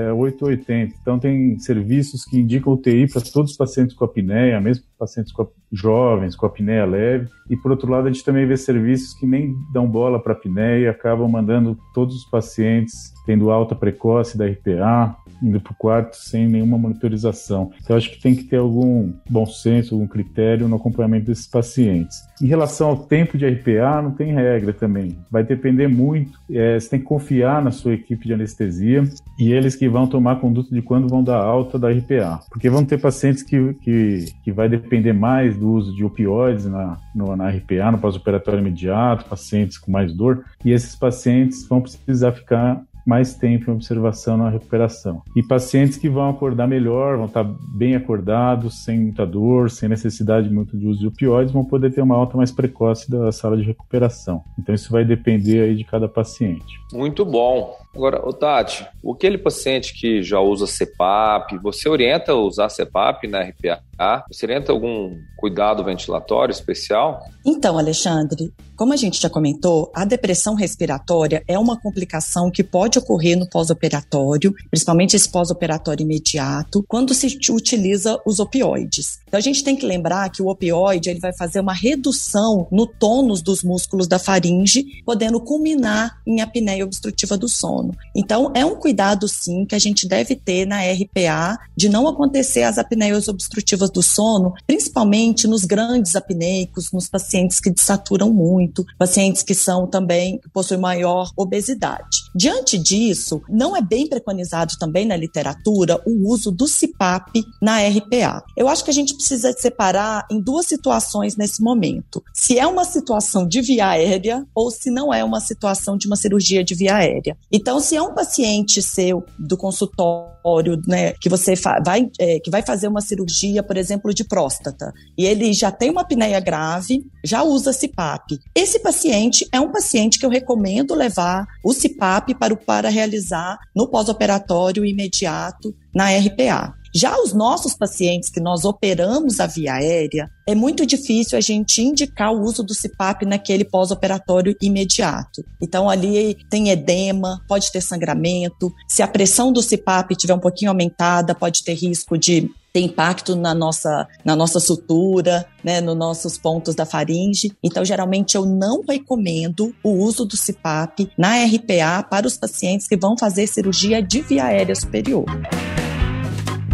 É 0.09 0.13
880. 0.13 0.95
Então 1.01 1.19
tem 1.19 1.59
serviços 1.59 2.25
que 2.25 2.39
indicam 2.39 2.73
UTI 2.73 3.09
para 3.09 3.21
todos 3.21 3.53
os 3.53 3.57
pacientes 3.57 3.97
com 3.97 4.05
apneia, 4.05 4.61
mesmo 4.61 4.85
pacientes 5.01 5.33
com 5.33 5.49
jovens 5.73 6.37
com 6.37 6.47
apneia 6.47 6.85
leve. 6.85 7.29
E 7.49 7.57
por 7.57 7.71
outro 7.71 7.91
lado, 7.91 8.07
a 8.07 8.13
gente 8.13 8.25
também 8.25 8.47
vê 8.47 8.57
serviços 8.57 9.15
que 9.15 9.27
nem 9.27 9.55
dão 9.73 9.89
bola 9.89 10.23
para 10.23 10.35
apneia 10.35 10.85
e 10.85 10.89
acabam 10.89 11.29
mandando 11.29 11.77
todos 11.95 12.15
os 12.15 12.25
pacientes 12.25 13.13
tendo 13.27 13.51
alta 13.51 13.75
precoce 13.75 14.37
da 14.37 14.47
RPA, 14.47 15.17
indo 15.43 15.61
para 15.61 15.73
o 15.73 15.77
quarto 15.77 16.17
sem 16.17 16.49
nenhuma 16.49 16.77
monitorização. 16.77 17.71
Então, 17.81 17.97
acho 17.97 18.11
que 18.11 18.21
tem 18.21 18.35
que 18.35 18.45
ter 18.45 18.57
algum 18.57 19.13
bom 19.29 19.47
senso, 19.47 19.95
algum 19.95 20.07
critério 20.07 20.67
no 20.67 20.77
acompanhamento 20.77 21.27
desses 21.27 21.47
pacientes. 21.47 22.19
Em 22.43 22.47
relação 22.47 22.89
ao 22.89 22.97
tempo 22.97 23.39
de 23.39 23.47
RPA, 23.47 24.03
não 24.03 24.11
tem 24.11 24.33
regra 24.33 24.73
também. 24.73 25.17
Vai 25.31 25.45
depender 25.45 25.87
muito. 25.87 26.41
É, 26.51 26.79
você 26.79 26.91
tem 26.91 26.99
que 26.99 27.05
confiar 27.05 27.63
na 27.63 27.71
sua 27.71 27.95
equipe 27.95 28.27
de 28.27 28.35
anestesia 28.35 29.05
e 29.39 29.53
eles 29.53 29.77
que 29.77 29.89
vão 29.89 30.07
tomar 30.07 30.41
conduta 30.41 30.75
de 30.75 30.83
quando 30.83 31.09
vão 31.09 31.23
dar 31.23 31.39
alta 31.39 31.79
da 31.79 31.89
RPA. 31.91 32.41
Porque 32.51 32.69
vão 32.69 32.85
ter 32.85 32.99
pacientes 32.99 33.43
que, 33.43 33.75
que, 33.75 34.25
que 34.43 34.51
vai 34.51 34.69
depender 34.69 34.90
mais 35.15 35.57
do 35.57 35.71
uso 35.71 35.95
de 35.95 36.05
opioides 36.05 36.67
na, 36.67 36.99
no, 37.15 37.37
na 37.37 37.49
RPA, 37.49 37.93
no 37.93 37.99
pós-operatório 37.99 38.61
imediato, 38.61 39.25
pacientes 39.25 39.79
com 39.79 39.91
mais 39.91 40.13
dor, 40.13 40.45
e 40.65 40.73
esses 40.73 40.97
pacientes 40.97 41.67
vão 41.69 41.81
precisar 41.81 42.33
ficar 42.33 42.83
mais 43.07 43.35
tempo 43.35 43.71
em 43.71 43.75
observação 43.75 44.37
na 44.37 44.51
recuperação. 44.51 45.23
E 45.35 45.43
pacientes 45.43 45.97
que 45.97 46.09
vão 46.09 46.31
acordar 46.31 46.67
melhor, 46.67 47.17
vão 47.17 47.27
estar 47.27 47.45
bem 47.75 47.97
acordados, 47.97 48.85
sem 48.85 49.01
muita 49.01 49.27
dor, 49.27 49.71
sem 49.71 49.89
necessidade 49.89 50.49
muito 50.49 50.77
de 50.77 50.87
uso 50.87 51.01
de 51.01 51.07
opioides, 51.07 51.53
vão 51.53 51.65
poder 51.65 51.93
ter 51.93 52.03
uma 52.03 52.17
alta 52.17 52.37
mais 52.37 52.53
precoce 52.53 53.11
da 53.11 53.33
sala 53.33 53.57
de 53.57 53.63
recuperação. 53.63 54.43
Então 54.59 54.75
isso 54.75 54.93
vai 54.93 55.05
depender 55.05 55.61
aí 55.61 55.75
de 55.75 55.85
cada 55.85 56.09
paciente. 56.09 56.79
Muito 56.93 57.25
bom. 57.25 57.77
Agora, 57.95 58.27
o 58.27 58.33
Tati, 58.33 58.87
aquele 59.13 59.37
paciente 59.37 59.93
que 59.95 60.23
já 60.23 60.41
usa 60.41 60.67
CPAP, 60.67 61.59
você 61.63 61.89
orienta 61.89 62.33
a 62.33 62.37
usar 62.37 62.69
CPAP 62.69 63.27
na 63.27 63.41
RPA? 63.41 64.25
Você 64.31 64.47
orienta 64.47 64.73
algum 64.73 65.19
cuidado 65.37 65.85
ventilatório 65.85 66.53
especial? 66.53 67.21
Então, 67.45 67.77
Alexandre, 67.77 68.53
como 68.77 68.95
a 68.95 68.97
gente 68.97 69.21
já 69.21 69.29
comentou, 69.29 69.91
a 69.95 70.07
depressão 70.07 70.55
respiratória 70.55 71.43
é 71.47 71.59
uma 71.59 71.79
complicação 71.79 72.51
que 72.51 72.65
pode 72.65 72.99
ocorrer 72.99 73.39
no 73.39 73.49
pós-operatório, 73.49 74.55
principalmente 74.71 75.17
esse 75.17 75.29
pós-operatório 75.31 76.05
imediato, 76.05 76.83
quando 76.89 77.13
se 77.13 77.39
utiliza 77.51 78.19
os 78.25 78.39
opioides. 78.39 79.19
Então 79.29 79.37
a 79.37 79.43
gente 79.43 79.63
tem 79.63 79.77
que 79.77 79.85
lembrar 79.85 80.31
que 80.31 80.43
o 80.43 80.49
opioide 80.49 81.11
ele 81.11 81.21
vai 81.21 81.33
fazer 81.37 81.61
uma 81.61 81.75
redução 81.75 82.67
no 82.71 82.87
tônus 82.87 83.43
dos 83.43 83.63
músculos 83.63 84.07
da 84.07 84.19
faringe, 84.19 85.03
podendo 85.05 85.41
culminar 85.41 86.19
em 86.27 86.41
apneia 86.41 86.85
obstrutiva 86.85 87.37
do 87.37 87.49
sono. 87.49 87.80
Então 88.15 88.53
é 88.55 88.65
um 88.65 88.77
cuidado 88.77 89.27
sim 89.29 89.65
que 89.65 89.75
a 89.75 89.79
gente 89.79 90.07
deve 90.07 90.37
ter 90.37 90.67
na 90.67 90.81
RPA 90.81 91.59
de 91.77 91.89
não 91.89 92.07
acontecer 92.09 92.63
as 92.63 92.79
apneias 92.79 93.29
obstrutivas 93.29 93.91
do 93.91 94.03
sono, 94.03 94.55
principalmente 94.67 95.47
nos 95.47 95.65
grandes 95.65 96.17
apneicos, 96.17 96.93
nos 96.93 97.09
pacientes 97.09 97.61
que 97.61 97.71
desaturam 97.71 98.33
muito, 98.33 98.85
pacientes 98.99 99.43
que 99.43 99.55
são 99.55 99.87
também, 99.87 100.39
que 100.39 100.49
possuem 100.51 100.81
maior 100.81 101.31
obesidade. 101.37 102.30
Diante 102.35 102.79
disso, 102.79 103.43
não 103.49 103.77
é 103.77 103.83
bem 103.83 104.09
preconizado 104.09 104.75
também 104.79 105.07
na 105.07 105.17
literatura 105.17 106.01
o 106.07 106.29
uso 106.29 106.51
do 106.51 106.67
CPAP 106.67 107.45
na 107.61 107.79
RPA. 107.81 108.43
Eu 108.57 108.69
acho 108.69 108.85
que 108.85 108.91
a 108.91 108.95
gente 108.95 109.15
precisa 109.15 109.53
separar 109.53 110.27
em 110.31 110.41
duas 110.41 110.67
situações 110.67 111.37
nesse 111.37 111.63
momento. 111.63 112.23
Se 112.33 112.59
é 112.59 112.67
uma 112.67 112.85
situação 112.85 113.47
de 113.47 113.61
via 113.61 113.89
aérea 113.89 114.47
ou 114.55 114.71
se 114.71 114.91
não 114.91 115.13
é 115.13 115.25
uma 115.25 115.41
situação 115.41 115.97
de 115.97 116.07
uma 116.07 116.17
cirurgia 116.17 116.63
de 116.63 116.75
via 116.75 116.97
aérea. 116.97 117.37
Então, 117.51 117.81
se 117.81 117.97
é 117.97 118.03
um 118.03 118.15
paciente 118.15 118.83
seu 118.83 119.25
do 119.39 119.57
consultório, 119.57 120.81
né, 120.87 121.13
que 121.21 121.29
você 121.29 121.55
vai, 121.85 122.09
é, 122.19 122.39
que 122.41 122.51
vai 122.51 122.63
fazer 122.63 122.89
uma 122.89 123.01
cirurgia, 123.01 123.63
por 123.63 123.77
exemplo, 123.77 124.15
de 124.15 124.25
próstata, 124.25 124.93
e 125.17 125.25
ele 125.25 125.53
já 125.53 125.71
tem 125.71 125.91
uma 125.91 126.03
apneia 126.03 126.41
grave, 126.41 127.05
já 127.25 127.43
usa 127.43 127.73
CPAP. 127.73 128.39
Esse 128.55 128.79
paciente 128.79 129.47
é 129.53 129.61
um 129.61 129.71
paciente 129.71 130.19
que 130.19 130.25
eu 130.25 130.31
recomendo 130.31 130.95
levar 130.95 131.47
o 131.65 131.75
CPAP 131.75 132.20
para, 132.39 132.57
para 132.57 132.89
realizar 132.89 133.59
no 133.75 133.89
pós-operatório 133.89 134.85
imediato 134.85 135.75
na 135.95 136.11
RPA. 136.11 136.75
Já 136.93 137.17
os 137.17 137.33
nossos 137.33 137.75
pacientes 137.75 138.29
que 138.29 138.41
nós 138.41 138.65
operamos 138.65 139.39
a 139.39 139.47
via 139.47 139.75
aérea, 139.75 140.29
é 140.47 140.57
muito 140.57 140.85
difícil 140.85 141.39
a 141.39 141.41
gente 141.41 141.81
indicar 141.81 142.33
o 142.33 142.43
uso 142.43 142.65
do 142.65 142.75
CPAP 142.75 143.25
naquele 143.25 143.65
pós-operatório 143.65 144.57
imediato. 144.61 145.45
Então, 145.63 145.89
ali 145.89 146.37
tem 146.51 146.71
edema, 146.71 147.41
pode 147.47 147.71
ter 147.71 147.81
sangramento. 147.81 148.73
Se 148.89 149.03
a 149.03 149.09
pressão 149.09 149.53
do 149.53 149.63
CPAP 149.63 150.11
estiver 150.13 150.35
um 150.35 150.41
pouquinho 150.41 150.73
aumentada, 150.73 151.33
pode 151.33 151.63
ter 151.63 151.75
risco 151.75 152.19
de 152.19 152.51
ter 152.73 152.81
impacto 152.81 153.35
na 153.37 153.55
nossa, 153.55 154.07
na 154.25 154.37
nossa 154.37 154.61
sutura, 154.61 155.47
né, 155.63 155.81
nos 155.81 155.97
nossos 155.97 156.39
pontos 156.39 156.75
da 156.75 156.87
faringe. 156.87 157.53
Então, 157.63 157.85
geralmente, 157.85 158.37
eu 158.37 158.45
não 158.45 158.83
recomendo 158.89 159.75
o 159.83 159.91
uso 159.91 160.25
do 160.25 160.37
CPAP 160.37 161.11
na 161.17 161.45
RPA 161.45 162.03
para 162.09 162.27
os 162.27 162.37
pacientes 162.37 162.87
que 162.87 162.97
vão 162.97 163.17
fazer 163.19 163.47
cirurgia 163.47 164.03
de 164.03 164.21
via 164.23 164.45
aérea 164.45 164.75
superior. 164.75 165.25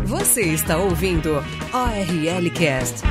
Você 0.05 0.43
está 0.43 0.79
ouvindo 0.79 1.43
ORL 1.73 2.51
Cast. 2.55 3.03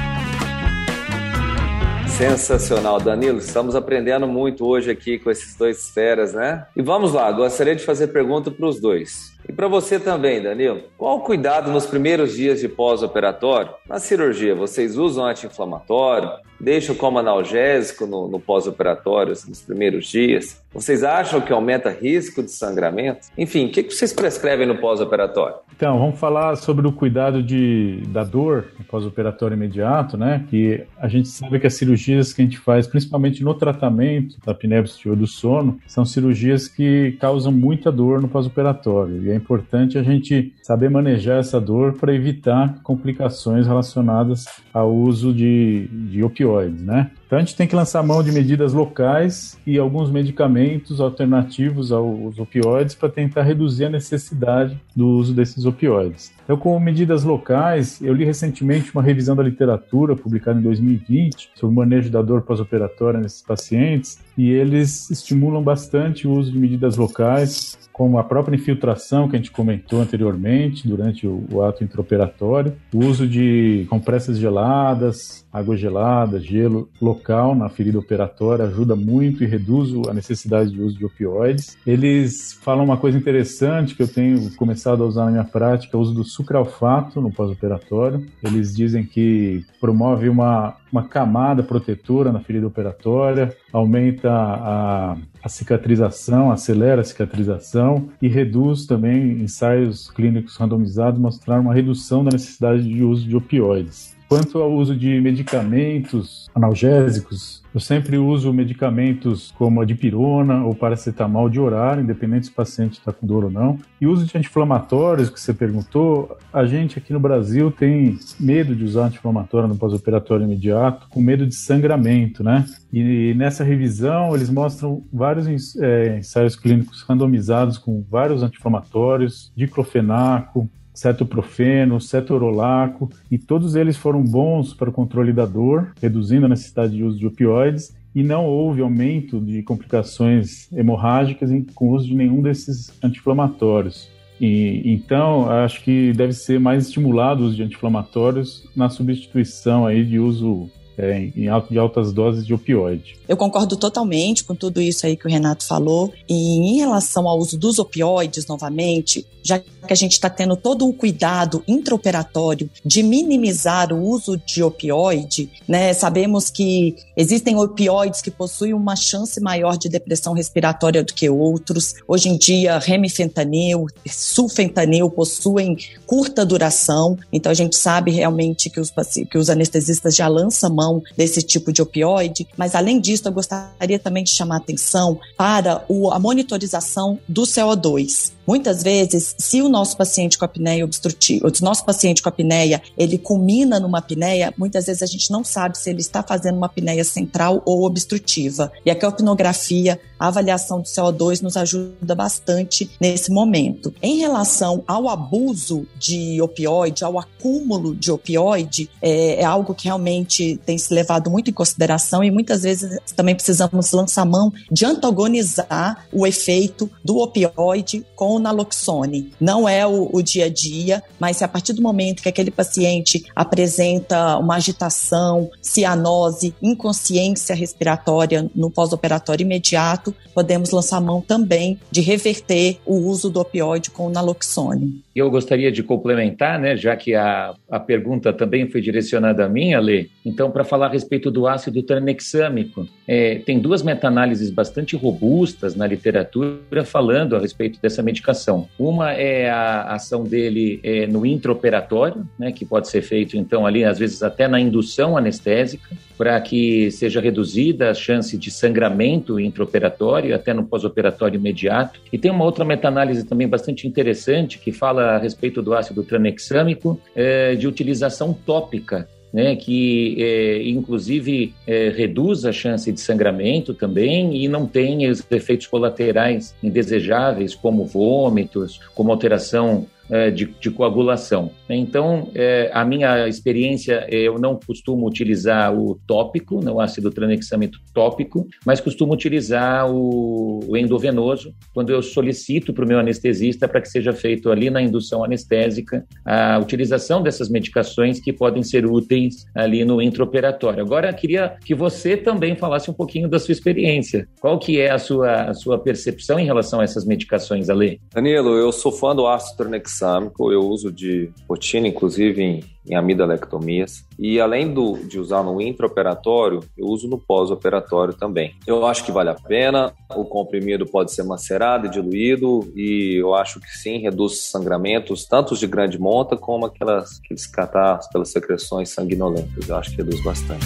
Sensacional, 2.18 3.02
Danilo. 3.02 3.40
Estamos 3.40 3.76
aprendendo 3.76 4.26
muito 4.26 4.66
hoje 4.66 4.90
aqui 4.90 5.20
com 5.20 5.30
esses 5.30 5.58
dois 5.58 5.90
feras, 5.90 6.34
né? 6.34 6.66
E 6.74 6.82
vamos 6.82 7.12
lá, 7.12 7.30
gostaria 7.34 7.76
de 7.76 7.84
fazer 7.84 8.08
pergunta 8.08 8.50
para 8.50 8.66
os 8.66 8.80
dois. 8.80 9.35
E 9.48 9.54
para 9.54 9.68
você 9.68 10.00
também, 10.00 10.42
Danilo, 10.42 10.82
qual 10.98 11.18
o 11.18 11.22
cuidado 11.22 11.72
nos 11.72 11.86
primeiros 11.86 12.36
dias 12.36 12.60
de 12.60 12.68
pós-operatório? 12.68 13.72
Na 13.88 14.00
cirurgia, 14.00 14.56
vocês 14.56 14.98
usam 14.98 15.26
anti-inflamatório? 15.26 16.30
Deixam 16.60 16.96
como 16.96 17.20
analgésico 17.20 18.08
no, 18.08 18.28
no 18.28 18.40
pós-operatório, 18.40 19.34
assim, 19.34 19.50
nos 19.50 19.62
primeiros 19.62 20.08
dias? 20.08 20.64
Vocês 20.74 21.04
acham 21.04 21.42
que 21.42 21.54
aumenta 21.54 21.90
risco 21.90 22.42
de 22.42 22.52
sangramento? 22.52 23.28
Enfim, 23.38 23.68
o 23.68 23.72
que, 23.72 23.84
que 23.84 23.94
vocês 23.94 24.12
prescrevem 24.12 24.66
no 24.66 24.78
pós-operatório? 24.78 25.56
Então, 25.76 26.00
vamos 26.00 26.18
falar 26.18 26.56
sobre 26.56 26.88
o 26.88 26.92
cuidado 26.92 27.44
de, 27.44 28.02
da 28.08 28.24
dor 28.24 28.68
no 28.80 28.86
pós-operatório 28.86 29.56
imediato, 29.56 30.18
né? 30.18 30.46
Que 30.50 30.84
a 30.98 31.08
gente 31.08 31.28
sabe 31.28 31.60
que 31.60 31.68
as 31.68 31.74
cirurgias 31.74 32.34
que 32.34 32.42
a 32.42 32.46
gente 32.46 32.58
faz, 32.58 32.88
principalmente 32.88 33.44
no 33.44 33.54
tratamento 33.54 34.38
da 34.46 34.54
apneia 34.54 34.80
obstrutiva 34.80 35.16
do 35.16 35.28
sono, 35.28 35.80
são 35.86 36.06
cirurgias 36.06 36.68
que 36.68 37.18
causam 37.20 37.52
muita 37.52 37.92
dor 37.92 38.22
no 38.22 38.28
pós-operatório. 38.28 39.22
E 39.24 39.35
é 39.36 39.38
importante 39.38 39.98
a 39.98 40.04
gente 40.04 40.54
saber 40.64 40.90
manejar 40.90 41.40
essa 41.40 41.60
dor 41.60 41.94
para 41.94 42.14
evitar 42.14 42.82
complicações 42.82 43.68
relacionadas 43.68 44.46
ao 44.74 44.94
uso 44.94 45.34
de, 45.34 45.88
de 46.10 46.24
opioides, 46.24 46.82
né? 46.82 47.12
Então 47.26 47.38
a 47.38 47.42
gente 47.42 47.56
tem 47.56 47.68
que 47.68 47.76
lançar 47.76 48.04
mão 48.04 48.24
de 48.24 48.32
medidas 48.32 48.74
locais 48.74 49.60
e 49.66 49.78
alguns 49.78 50.12
medicamentos 50.12 51.02
alternativos 51.02 51.92
aos 51.92 52.38
opioides 52.38 52.96
para 52.96 53.10
tentar 53.10 53.44
reduzir 53.44 53.86
a 53.86 53.90
necessidade 53.90 54.80
do 54.96 55.08
uso 55.08 55.34
desses 55.34 55.66
opioides. 55.66 56.32
Então, 56.46 56.58
com 56.58 56.80
medidas 56.80 57.24
locais, 57.24 58.00
eu 58.04 58.14
li 58.14 58.24
recentemente 58.24 58.92
uma 58.94 59.02
revisão 59.02 59.36
da 59.36 59.42
literatura 59.42 60.16
publicada 60.16 60.60
em 60.60 60.62
2020 60.62 61.50
sobre 61.56 61.74
o 61.74 61.76
manejo 61.76 62.12
da 62.12 62.22
dor 62.22 62.44
pós-operatória 62.44 63.20
nesses 63.20 63.42
pacientes 63.42 64.20
e 64.38 64.52
eles 64.52 65.10
estimulam 65.10 65.64
bastante 65.64 66.28
o 66.28 66.32
uso 66.32 66.52
de 66.52 66.60
medidas 66.60 66.98
locais, 66.98 67.78
como 67.92 68.20
a 68.20 68.24
própria 68.24 68.56
infiltração 68.56 69.28
que 69.28 69.36
a 69.36 69.40
gente 69.40 69.52
comentou 69.52 70.02
anteriormente 70.02 70.88
durante 70.88 71.26
o, 71.26 71.46
o 71.52 71.64
ato 71.64 71.84
intraoperatório, 71.84 72.74
o 72.94 73.00
uso 73.00 73.28
de 73.28 73.88
compressas 73.90 74.38
geladas, 74.38 75.46
água 75.52 75.78
gelada, 75.78 76.40
gelo 76.40 76.90
local 77.02 77.56
na 77.56 77.70
ferida 77.70 77.98
operatória 77.98 78.66
ajuda 78.66 78.96
muito 78.96 79.44
e 79.44 79.48
reduz 79.48 79.94
a 80.10 80.14
necessidade 80.14 80.72
de 80.72 80.82
uso 80.82 80.98
de 80.98 81.06
opioides. 81.06 81.78
Eles 81.88 82.54
falam 82.62 82.84
uma 82.84 82.98
coisa 82.98 83.18
interessante 83.18 83.96
que 83.96 84.04
eu 84.04 84.08
tenho 84.08 84.54
começado 84.58 85.02
a 85.02 85.08
usar 85.08 85.26
na 85.26 85.32
minha 85.32 85.44
prática, 85.46 85.98
o 85.98 86.02
uso 86.02 86.14
do 86.14 86.26
sucralfato 86.36 87.22
no 87.22 87.32
pós-operatório. 87.32 88.26
Eles 88.44 88.76
dizem 88.76 89.04
que 89.04 89.66
promove 89.80 90.28
uma, 90.28 90.76
uma 90.92 91.04
camada 91.04 91.64
protetora 91.64 92.32
na 92.32 92.40
ferida 92.40 92.68
operatória, 92.68 93.56
aumenta 93.72 94.32
a, 94.32 95.18
a 95.44 95.50
cicatrização, 95.50 96.52
acelera 96.52 97.02
a 97.02 97.04
cicatrização 97.04 98.10
e 98.22 98.28
reduz 98.28 98.86
também 98.86 99.42
ensaios 99.42 100.10
clínicos 100.12 100.56
randomizados 100.58 101.20
mostrar 101.20 101.60
uma 101.60 101.74
redução 101.74 102.24
da 102.24 102.32
necessidade 102.32 102.84
de 102.84 103.04
uso 103.04 103.28
de 103.28 103.36
opioides. 103.36 104.15
Quanto 104.36 104.60
ao 104.60 104.70
uso 104.70 104.94
de 104.94 105.22
medicamentos 105.22 106.50
analgésicos, 106.54 107.64
eu 107.74 107.80
sempre 107.80 108.18
uso 108.18 108.52
medicamentos 108.52 109.54
como 109.58 109.80
a 109.80 109.86
dipirona 109.86 110.66
ou 110.66 110.76
paracetamol 110.76 111.50
de 111.50 111.58
horário, 111.58 112.04
independente 112.04 112.48
se 112.48 112.52
o 112.52 112.56
paciente 112.56 113.00
está 113.00 113.14
com 113.14 113.26
dor 113.26 113.46
ou 113.46 113.50
não. 113.50 113.80
E 114.00 114.06
uso 114.06 114.26
de 114.26 114.38
anti-inflamatórios, 114.38 115.30
que 115.30 115.40
você 115.40 115.54
perguntou, 115.54 116.38
a 116.52 116.66
gente 116.66 117.00
aqui 117.00 117.14
no 117.14 117.20
Brasil 117.20 117.72
tem 117.72 118.20
medo 118.38 118.76
de 118.76 118.84
usar 118.84 119.06
anti-inflamatório 119.06 119.70
no 119.70 119.78
pós-operatório 119.78 120.44
imediato, 120.44 121.08
com 121.08 121.22
medo 121.22 121.48
de 121.48 121.56
sangramento, 121.56 122.44
né? 122.44 122.66
E 122.92 123.34
nessa 123.38 123.64
revisão 123.64 124.36
eles 124.36 124.50
mostram 124.50 125.02
vários 125.14 125.78
é, 125.78 126.18
ensaios 126.18 126.58
clínicos 126.58 127.04
randomizados 127.04 127.78
com 127.78 128.04
vários 128.12 128.44
anti-inflamatórios, 128.44 129.50
diclofenaco, 129.56 130.70
cetoprofeno, 130.96 132.02
cetorolaco, 132.02 133.10
e 133.30 133.38
todos 133.38 133.76
eles 133.76 133.98
foram 133.98 134.24
bons 134.24 134.74
para 134.74 134.90
o 134.90 134.94
controle 134.94 135.32
da 135.32 135.46
dor, 135.46 135.94
reduzindo 136.02 136.46
a 136.46 136.50
necessidade 136.50 136.96
de 136.96 137.04
uso 137.04 137.20
de 137.20 137.28
opioides, 137.28 137.96
e 138.16 138.24
não 138.24 138.46
houve 138.46 138.82
aumento 138.82 139.42
de 139.42 139.62
complicações 139.62 140.72
hemorrágicas 140.72 141.52
com 141.76 141.90
o 141.90 141.96
uso 141.96 142.08
de 142.08 142.16
nenhum 142.16 142.42
desses 142.42 142.92
anti-inflamatórios. 143.04 144.10
E, 144.40 144.82
então, 144.86 145.50
acho 145.50 145.84
que 145.84 146.14
deve 146.14 146.34
ser 146.34 146.60
mais 146.60 146.88
estimulado 146.88 147.44
o 147.44 147.48
uso 147.48 147.56
de 147.56 147.64
anti-inflamatórios 147.64 148.68
na 148.76 148.90
substituição 148.90 149.86
aí 149.86 150.06
de 150.06 150.18
uso 150.18 150.70
é, 150.98 151.18
em 151.36 151.48
de 151.70 151.80
altas 151.80 152.14
doses 152.14 152.46
de 152.46 152.54
opioide. 152.54 153.18
Eu 153.28 153.36
concordo 153.36 153.76
totalmente 153.76 154.44
com 154.44 154.56
tudo 154.56 154.82
isso 154.82 155.06
aí 155.06 155.16
que 155.16 155.28
o 155.28 155.30
Renato 155.30 155.66
falou. 155.66 156.14
E 156.28 156.34
em 156.34 156.78
relação 156.78 157.28
ao 157.28 157.38
uso 157.38 157.58
dos 157.58 157.80
opioides, 157.80 158.46
novamente, 158.48 159.26
já 159.44 159.60
que 159.60 159.94
a 159.94 159.96
gente 159.96 160.14
está 160.14 160.30
tendo 160.30 160.56
todo 160.56 160.88
o 160.88 160.94
cuidado 160.94 161.64
intraoperatório 161.68 162.68
de 162.84 163.04
minimizar 163.04 163.94
o 163.94 164.02
uso 164.02 164.36
de 164.38 164.64
opioide, 164.64 165.50
né? 165.68 165.94
Sabemos 165.94 166.50
que 166.50 166.96
existem 167.16 167.56
opioides 167.56 168.22
que 168.22 168.32
possuem 168.32 168.74
uma 168.74 168.96
chance 168.96 169.40
maior 169.40 169.78
de 169.78 169.88
depressão 169.88 170.34
respiratória 170.34 171.04
do 171.04 171.14
que 171.14 171.30
outros. 171.30 171.94
Hoje 172.08 172.30
em 172.30 172.38
dia, 172.38 172.80
remifentanil, 172.80 173.86
sulfentanil 174.08 175.10
possuem 175.12 175.78
curta 176.08 176.44
duração, 176.44 177.18
então 177.32 177.52
a 177.52 177.56
gente 177.56 177.76
sabe 177.76 178.10
realmente 178.10 178.70
que 178.70 178.80
os, 178.80 178.92
que 179.30 179.38
os 179.38 179.50
anestesistas 179.50 180.16
já 180.16 180.28
lançam 180.28 180.74
mão 180.74 180.85
desse 181.16 181.42
tipo 181.42 181.72
de 181.72 181.82
opioide, 181.82 182.48
mas 182.58 182.76
além 182.76 183.00
disso, 183.00 183.28
eu 183.28 183.32
gostaria 183.32 184.00
também 184.00 184.24
de 184.24 184.32
chamar 184.32 184.58
atenção 184.58 185.20
para 185.38 185.84
a 186.12 186.20
monitorização 186.20 187.20
do 187.28 187.44
CO2. 187.44 188.36
Muitas 188.48 188.84
vezes, 188.84 189.36
se 189.40 189.62
o 189.62 189.70
nosso 189.70 189.98
paciente 189.98 190.38
com 190.38 190.46
apneia 190.46 190.86
obstrutiva, 190.86 191.48
o 191.48 191.64
nosso 191.64 191.84
paciente 191.84 192.22
com 192.22 192.30
apneia, 192.30 192.82
ele 192.96 193.18
culmina 193.18 193.80
numa 193.80 193.98
apneia, 193.98 194.54
muitas 194.56 194.86
vezes 194.86 195.02
a 195.02 195.08
gente 195.08 195.32
não 195.32 195.44
sabe 195.44 195.78
se 195.78 195.90
ele 195.90 196.02
está 196.02 196.22
fazendo 196.22 196.58
uma 196.58 196.68
apneia 196.68 197.04
central 197.04 197.62
ou 197.66 197.84
obstrutiva. 197.84 198.72
E 198.86 198.92
a 198.92 198.96
capnografia, 198.96 200.00
a 200.20 200.28
avaliação 200.28 200.80
do 200.80 200.88
CO2 200.88 201.42
nos 201.42 201.58
ajuda 201.58 202.14
bastante 202.14 202.90
nesse 203.02 203.32
momento. 203.32 203.94
Em 204.02 204.20
relação 204.20 204.84
ao 204.88 205.10
abuso 205.10 205.88
de 205.98 206.40
opioide, 206.40 207.04
ao 207.04 207.18
acúmulo 207.18 207.96
de 207.96 208.12
opioide, 208.12 208.90
é, 209.02 209.42
é 209.42 209.44
algo 209.44 209.74
que 209.74 209.86
realmente 209.86 210.60
tem 210.66 210.75
tem 210.76 210.78
se 210.78 210.94
levado 210.94 211.32
muito 211.32 211.50
em 211.50 211.54
consideração 211.54 212.24
e 212.24 212.30
muitas 212.30 212.64
vezes 212.64 213.00
também 213.16 213.34
precisamos 213.34 213.92
lançar 213.92 214.26
mão 214.26 214.52
de 214.70 214.86
antagonizar 214.86 216.06
o 216.12 216.28
efeito 216.28 216.90
do 217.04 217.18
opioide 217.18 218.06
com 218.16 218.36
o 218.36 218.40
naloxone. 218.40 219.32
Não 219.40 219.68
é 219.68 219.88
o, 219.88 220.10
o 220.12 220.22
dia 220.22 220.46
a 220.46 220.50
dia, 220.50 221.02
mas 221.20 221.42
a 221.42 221.48
partir 221.48 221.74
do 221.74 221.82
momento 221.82 222.22
que 222.22 222.30
aquele 222.30 222.52
paciente 222.52 223.26
apresenta 223.36 224.38
uma 224.38 224.56
agitação, 224.56 225.50
cianose, 225.62 226.54
inconsciência 226.62 227.56
respiratória 227.56 228.50
no 228.54 228.70
pós-operatório 228.70 229.44
imediato, 229.44 230.14
podemos 230.34 230.72
lançar 230.72 231.00
mão 231.00 231.22
também 231.22 231.80
de 231.90 232.02
reverter 232.02 232.80
o 232.86 232.96
uso 232.96 233.30
do 233.30 233.40
opioide 233.40 233.92
com 233.92 234.08
o 234.08 234.10
naloxone. 234.10 235.05
Eu 235.16 235.32
gostaria 235.32 235.72
de 235.72 235.82
complementar, 235.82 236.60
né, 236.60 236.76
já 236.76 236.94
que 236.94 237.16
a, 237.16 237.54
a 237.72 237.80
pergunta 237.80 238.34
também 238.34 238.70
foi 238.70 238.82
direcionada 238.82 239.46
a 239.46 239.50
mim, 239.50 239.74
Ale, 239.74 240.12
então, 240.26 240.52
para 240.52 240.66
falar 240.66 240.88
a 240.88 240.90
respeito 240.90 241.32
do 241.32 241.48
ácido 241.48 241.82
tranexâmico, 241.82 242.86
é, 243.08 243.36
tem 243.36 243.58
duas 243.58 243.82
meta-análises 243.82 244.50
bastante 244.50 244.94
robustas 244.98 245.74
na 245.74 245.88
literatura 245.88 246.84
falando 246.84 247.34
a 247.34 247.40
respeito 247.40 247.80
dessa 247.82 248.04
medicação. 248.04 248.68
Uma 248.78 249.14
é 249.14 249.50
a 249.50 249.94
ação 249.94 250.26
dele 250.26 250.82
é, 250.84 251.08
no 251.08 251.26
intraoperatório, 251.26 252.28
né, 252.38 252.52
que 252.52 252.66
pode 252.66 252.90
ser 252.90 253.02
feito, 253.02 253.38
então, 253.38 253.66
ali, 253.66 253.86
às 253.86 253.98
vezes, 253.98 254.22
até 254.22 254.50
na 254.50 254.60
indução 254.60 255.16
anestésica, 255.16 255.96
para 256.18 256.40
que 256.42 256.90
seja 256.92 257.20
reduzida 257.20 257.90
a 257.90 257.94
chance 257.94 258.38
de 258.38 258.52
sangramento 258.52 259.40
intraoperatório, 259.40 260.36
até 260.36 260.54
no 260.54 260.66
pós-operatório 260.66 261.38
imediato. 261.38 262.00
E 262.12 262.18
tem 262.18 262.32
uma 262.32 262.46
outra 262.46 262.66
meta-análise 262.66 263.26
também 263.26 263.48
bastante 263.48 263.88
interessante 263.88 264.60
que 264.60 264.72
fala 264.72 265.16
a 265.16 265.18
respeito 265.18 265.62
do 265.62 265.74
ácido 265.74 266.04
tranexâmico 266.04 267.00
é, 267.16 267.56
de 267.56 267.68
utilização 267.68 268.34
tópica 268.34 269.08
né, 269.36 269.54
que 269.54 270.16
é, 270.18 270.64
inclusive 270.70 271.54
é, 271.68 271.90
reduz 271.90 272.46
a 272.46 272.54
chance 272.54 272.90
de 272.90 273.02
sangramento 273.02 273.74
também 273.74 274.34
e 274.42 274.48
não 274.48 274.66
tem 274.66 275.10
os 275.10 275.30
efeitos 275.30 275.68
colaterais 275.68 276.56
indesejáveis, 276.64 277.54
como 277.54 277.84
vômitos, 277.84 278.80
como 278.96 279.12
alteração 279.12 279.88
de, 280.32 280.46
de, 280.46 280.70
coagulação. 280.70 281.52
Então, 281.70 282.30
é, 282.36 282.70
a 282.74 282.86
minha 282.86 283.28
experiência, 283.28 284.06
eu 284.10 284.38
não 284.38 284.56
costumo 284.56 285.08
utilizar 285.08 285.74
o 285.74 286.00
tópico, 286.06 286.64
não 286.64 286.80
ácido 286.80 287.10
tranexâmico 287.10 287.78
tópico, 287.94 288.48
mas 288.66 288.80
costumo 288.80 289.14
utilizar 289.14 289.90
o, 289.90 290.60
o 290.68 290.78
endovenoso 290.78 291.54
quando 291.74 291.92
eu 291.92 292.02
solicito 292.04 292.74
para 292.74 292.86
o 292.86 292.88
meu 292.88 293.00
anestesista 293.00 293.68
para 293.68 293.82
que 293.82 293.90
seja 293.90 294.14
feito 294.14 294.52
ali 294.52 294.70
na 294.70 294.82
indução 294.82 295.24
anestésica 295.24 296.06
a 296.24 296.60
utilização 296.60 297.24
dessas 297.24 297.50
medicações 297.50 298.20
que 298.20 298.32
podem 298.32 298.64
ser 298.64 298.86
úteis 298.86 299.46
ali 299.56 299.84
no 299.84 300.02
intraoperatório. 300.02 300.82
Agora, 300.82 301.12
queria 301.14 301.56
que 301.64 301.74
você 301.74 302.16
também 302.16 302.56
falasse 302.56 302.92
um 302.92 302.94
pouquinho 302.94 303.28
da 303.28 303.40
sua 303.40 303.54
experiência. 303.54 304.28
Qual 304.40 304.60
que 304.60 304.80
é 304.80 304.92
a 304.92 305.00
sua, 305.00 305.50
a 305.50 305.54
sua 305.54 305.80
percepção 305.80 306.40
em 306.40 306.46
relação 306.46 306.80
a 306.80 306.84
essas 306.84 307.06
medicações, 307.06 307.70
Ale? 307.70 308.00
Danilo, 308.14 308.56
eu 308.56 308.72
sou 308.72 308.92
fã 308.92 309.16
do 309.16 309.26
ácido 309.26 309.58
tranexâmico 309.58 309.95
eu 310.02 310.62
uso 310.62 310.92
de 310.92 311.32
rotina, 311.48 311.88
inclusive 311.88 312.42
em, 312.42 312.64
em 312.88 312.96
amidalectomias. 312.96 314.06
E 314.18 314.40
além 314.40 314.74
do, 314.74 314.98
de 315.08 315.20
usar 315.20 315.44
no 315.44 315.62
intraoperatório, 315.62 316.62
eu 316.78 316.86
uso 316.88 317.08
no 317.08 317.18
pós-operatório 317.18 318.14
também. 318.14 318.54
Eu 318.66 318.86
acho 318.86 319.04
que 319.04 319.12
vale 319.12 319.30
a 319.30 319.36
pena, 319.36 319.94
o 320.16 320.26
comprimido 320.26 320.86
pode 320.86 321.12
ser 321.12 321.24
macerado 321.24 321.88
e 321.88 321.90
diluído, 321.90 322.72
e 322.76 323.16
eu 323.20 323.34
acho 323.34 323.60
que 323.60 323.70
sim, 323.70 324.00
reduz 324.00 324.42
sangramentos, 324.50 325.26
tanto 325.26 325.56
de 325.56 325.68
grande 325.68 326.00
monta 326.00 326.36
como 326.36 326.66
aquelas, 326.66 327.20
aqueles 327.24 327.46
catarros 327.46 328.08
pelas 328.08 328.30
secreções 328.30 328.90
sanguinolentas. 328.90 329.68
Eu 329.68 329.76
acho 329.76 329.92
que 329.92 329.98
reduz 329.98 330.24
bastante. 330.24 330.66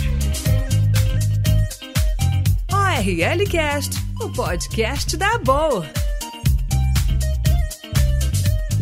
ORL 2.72 3.50
Cast, 3.50 3.96
o 4.22 4.30
podcast 4.34 5.16
da 5.16 5.38
Boa. 5.40 6.09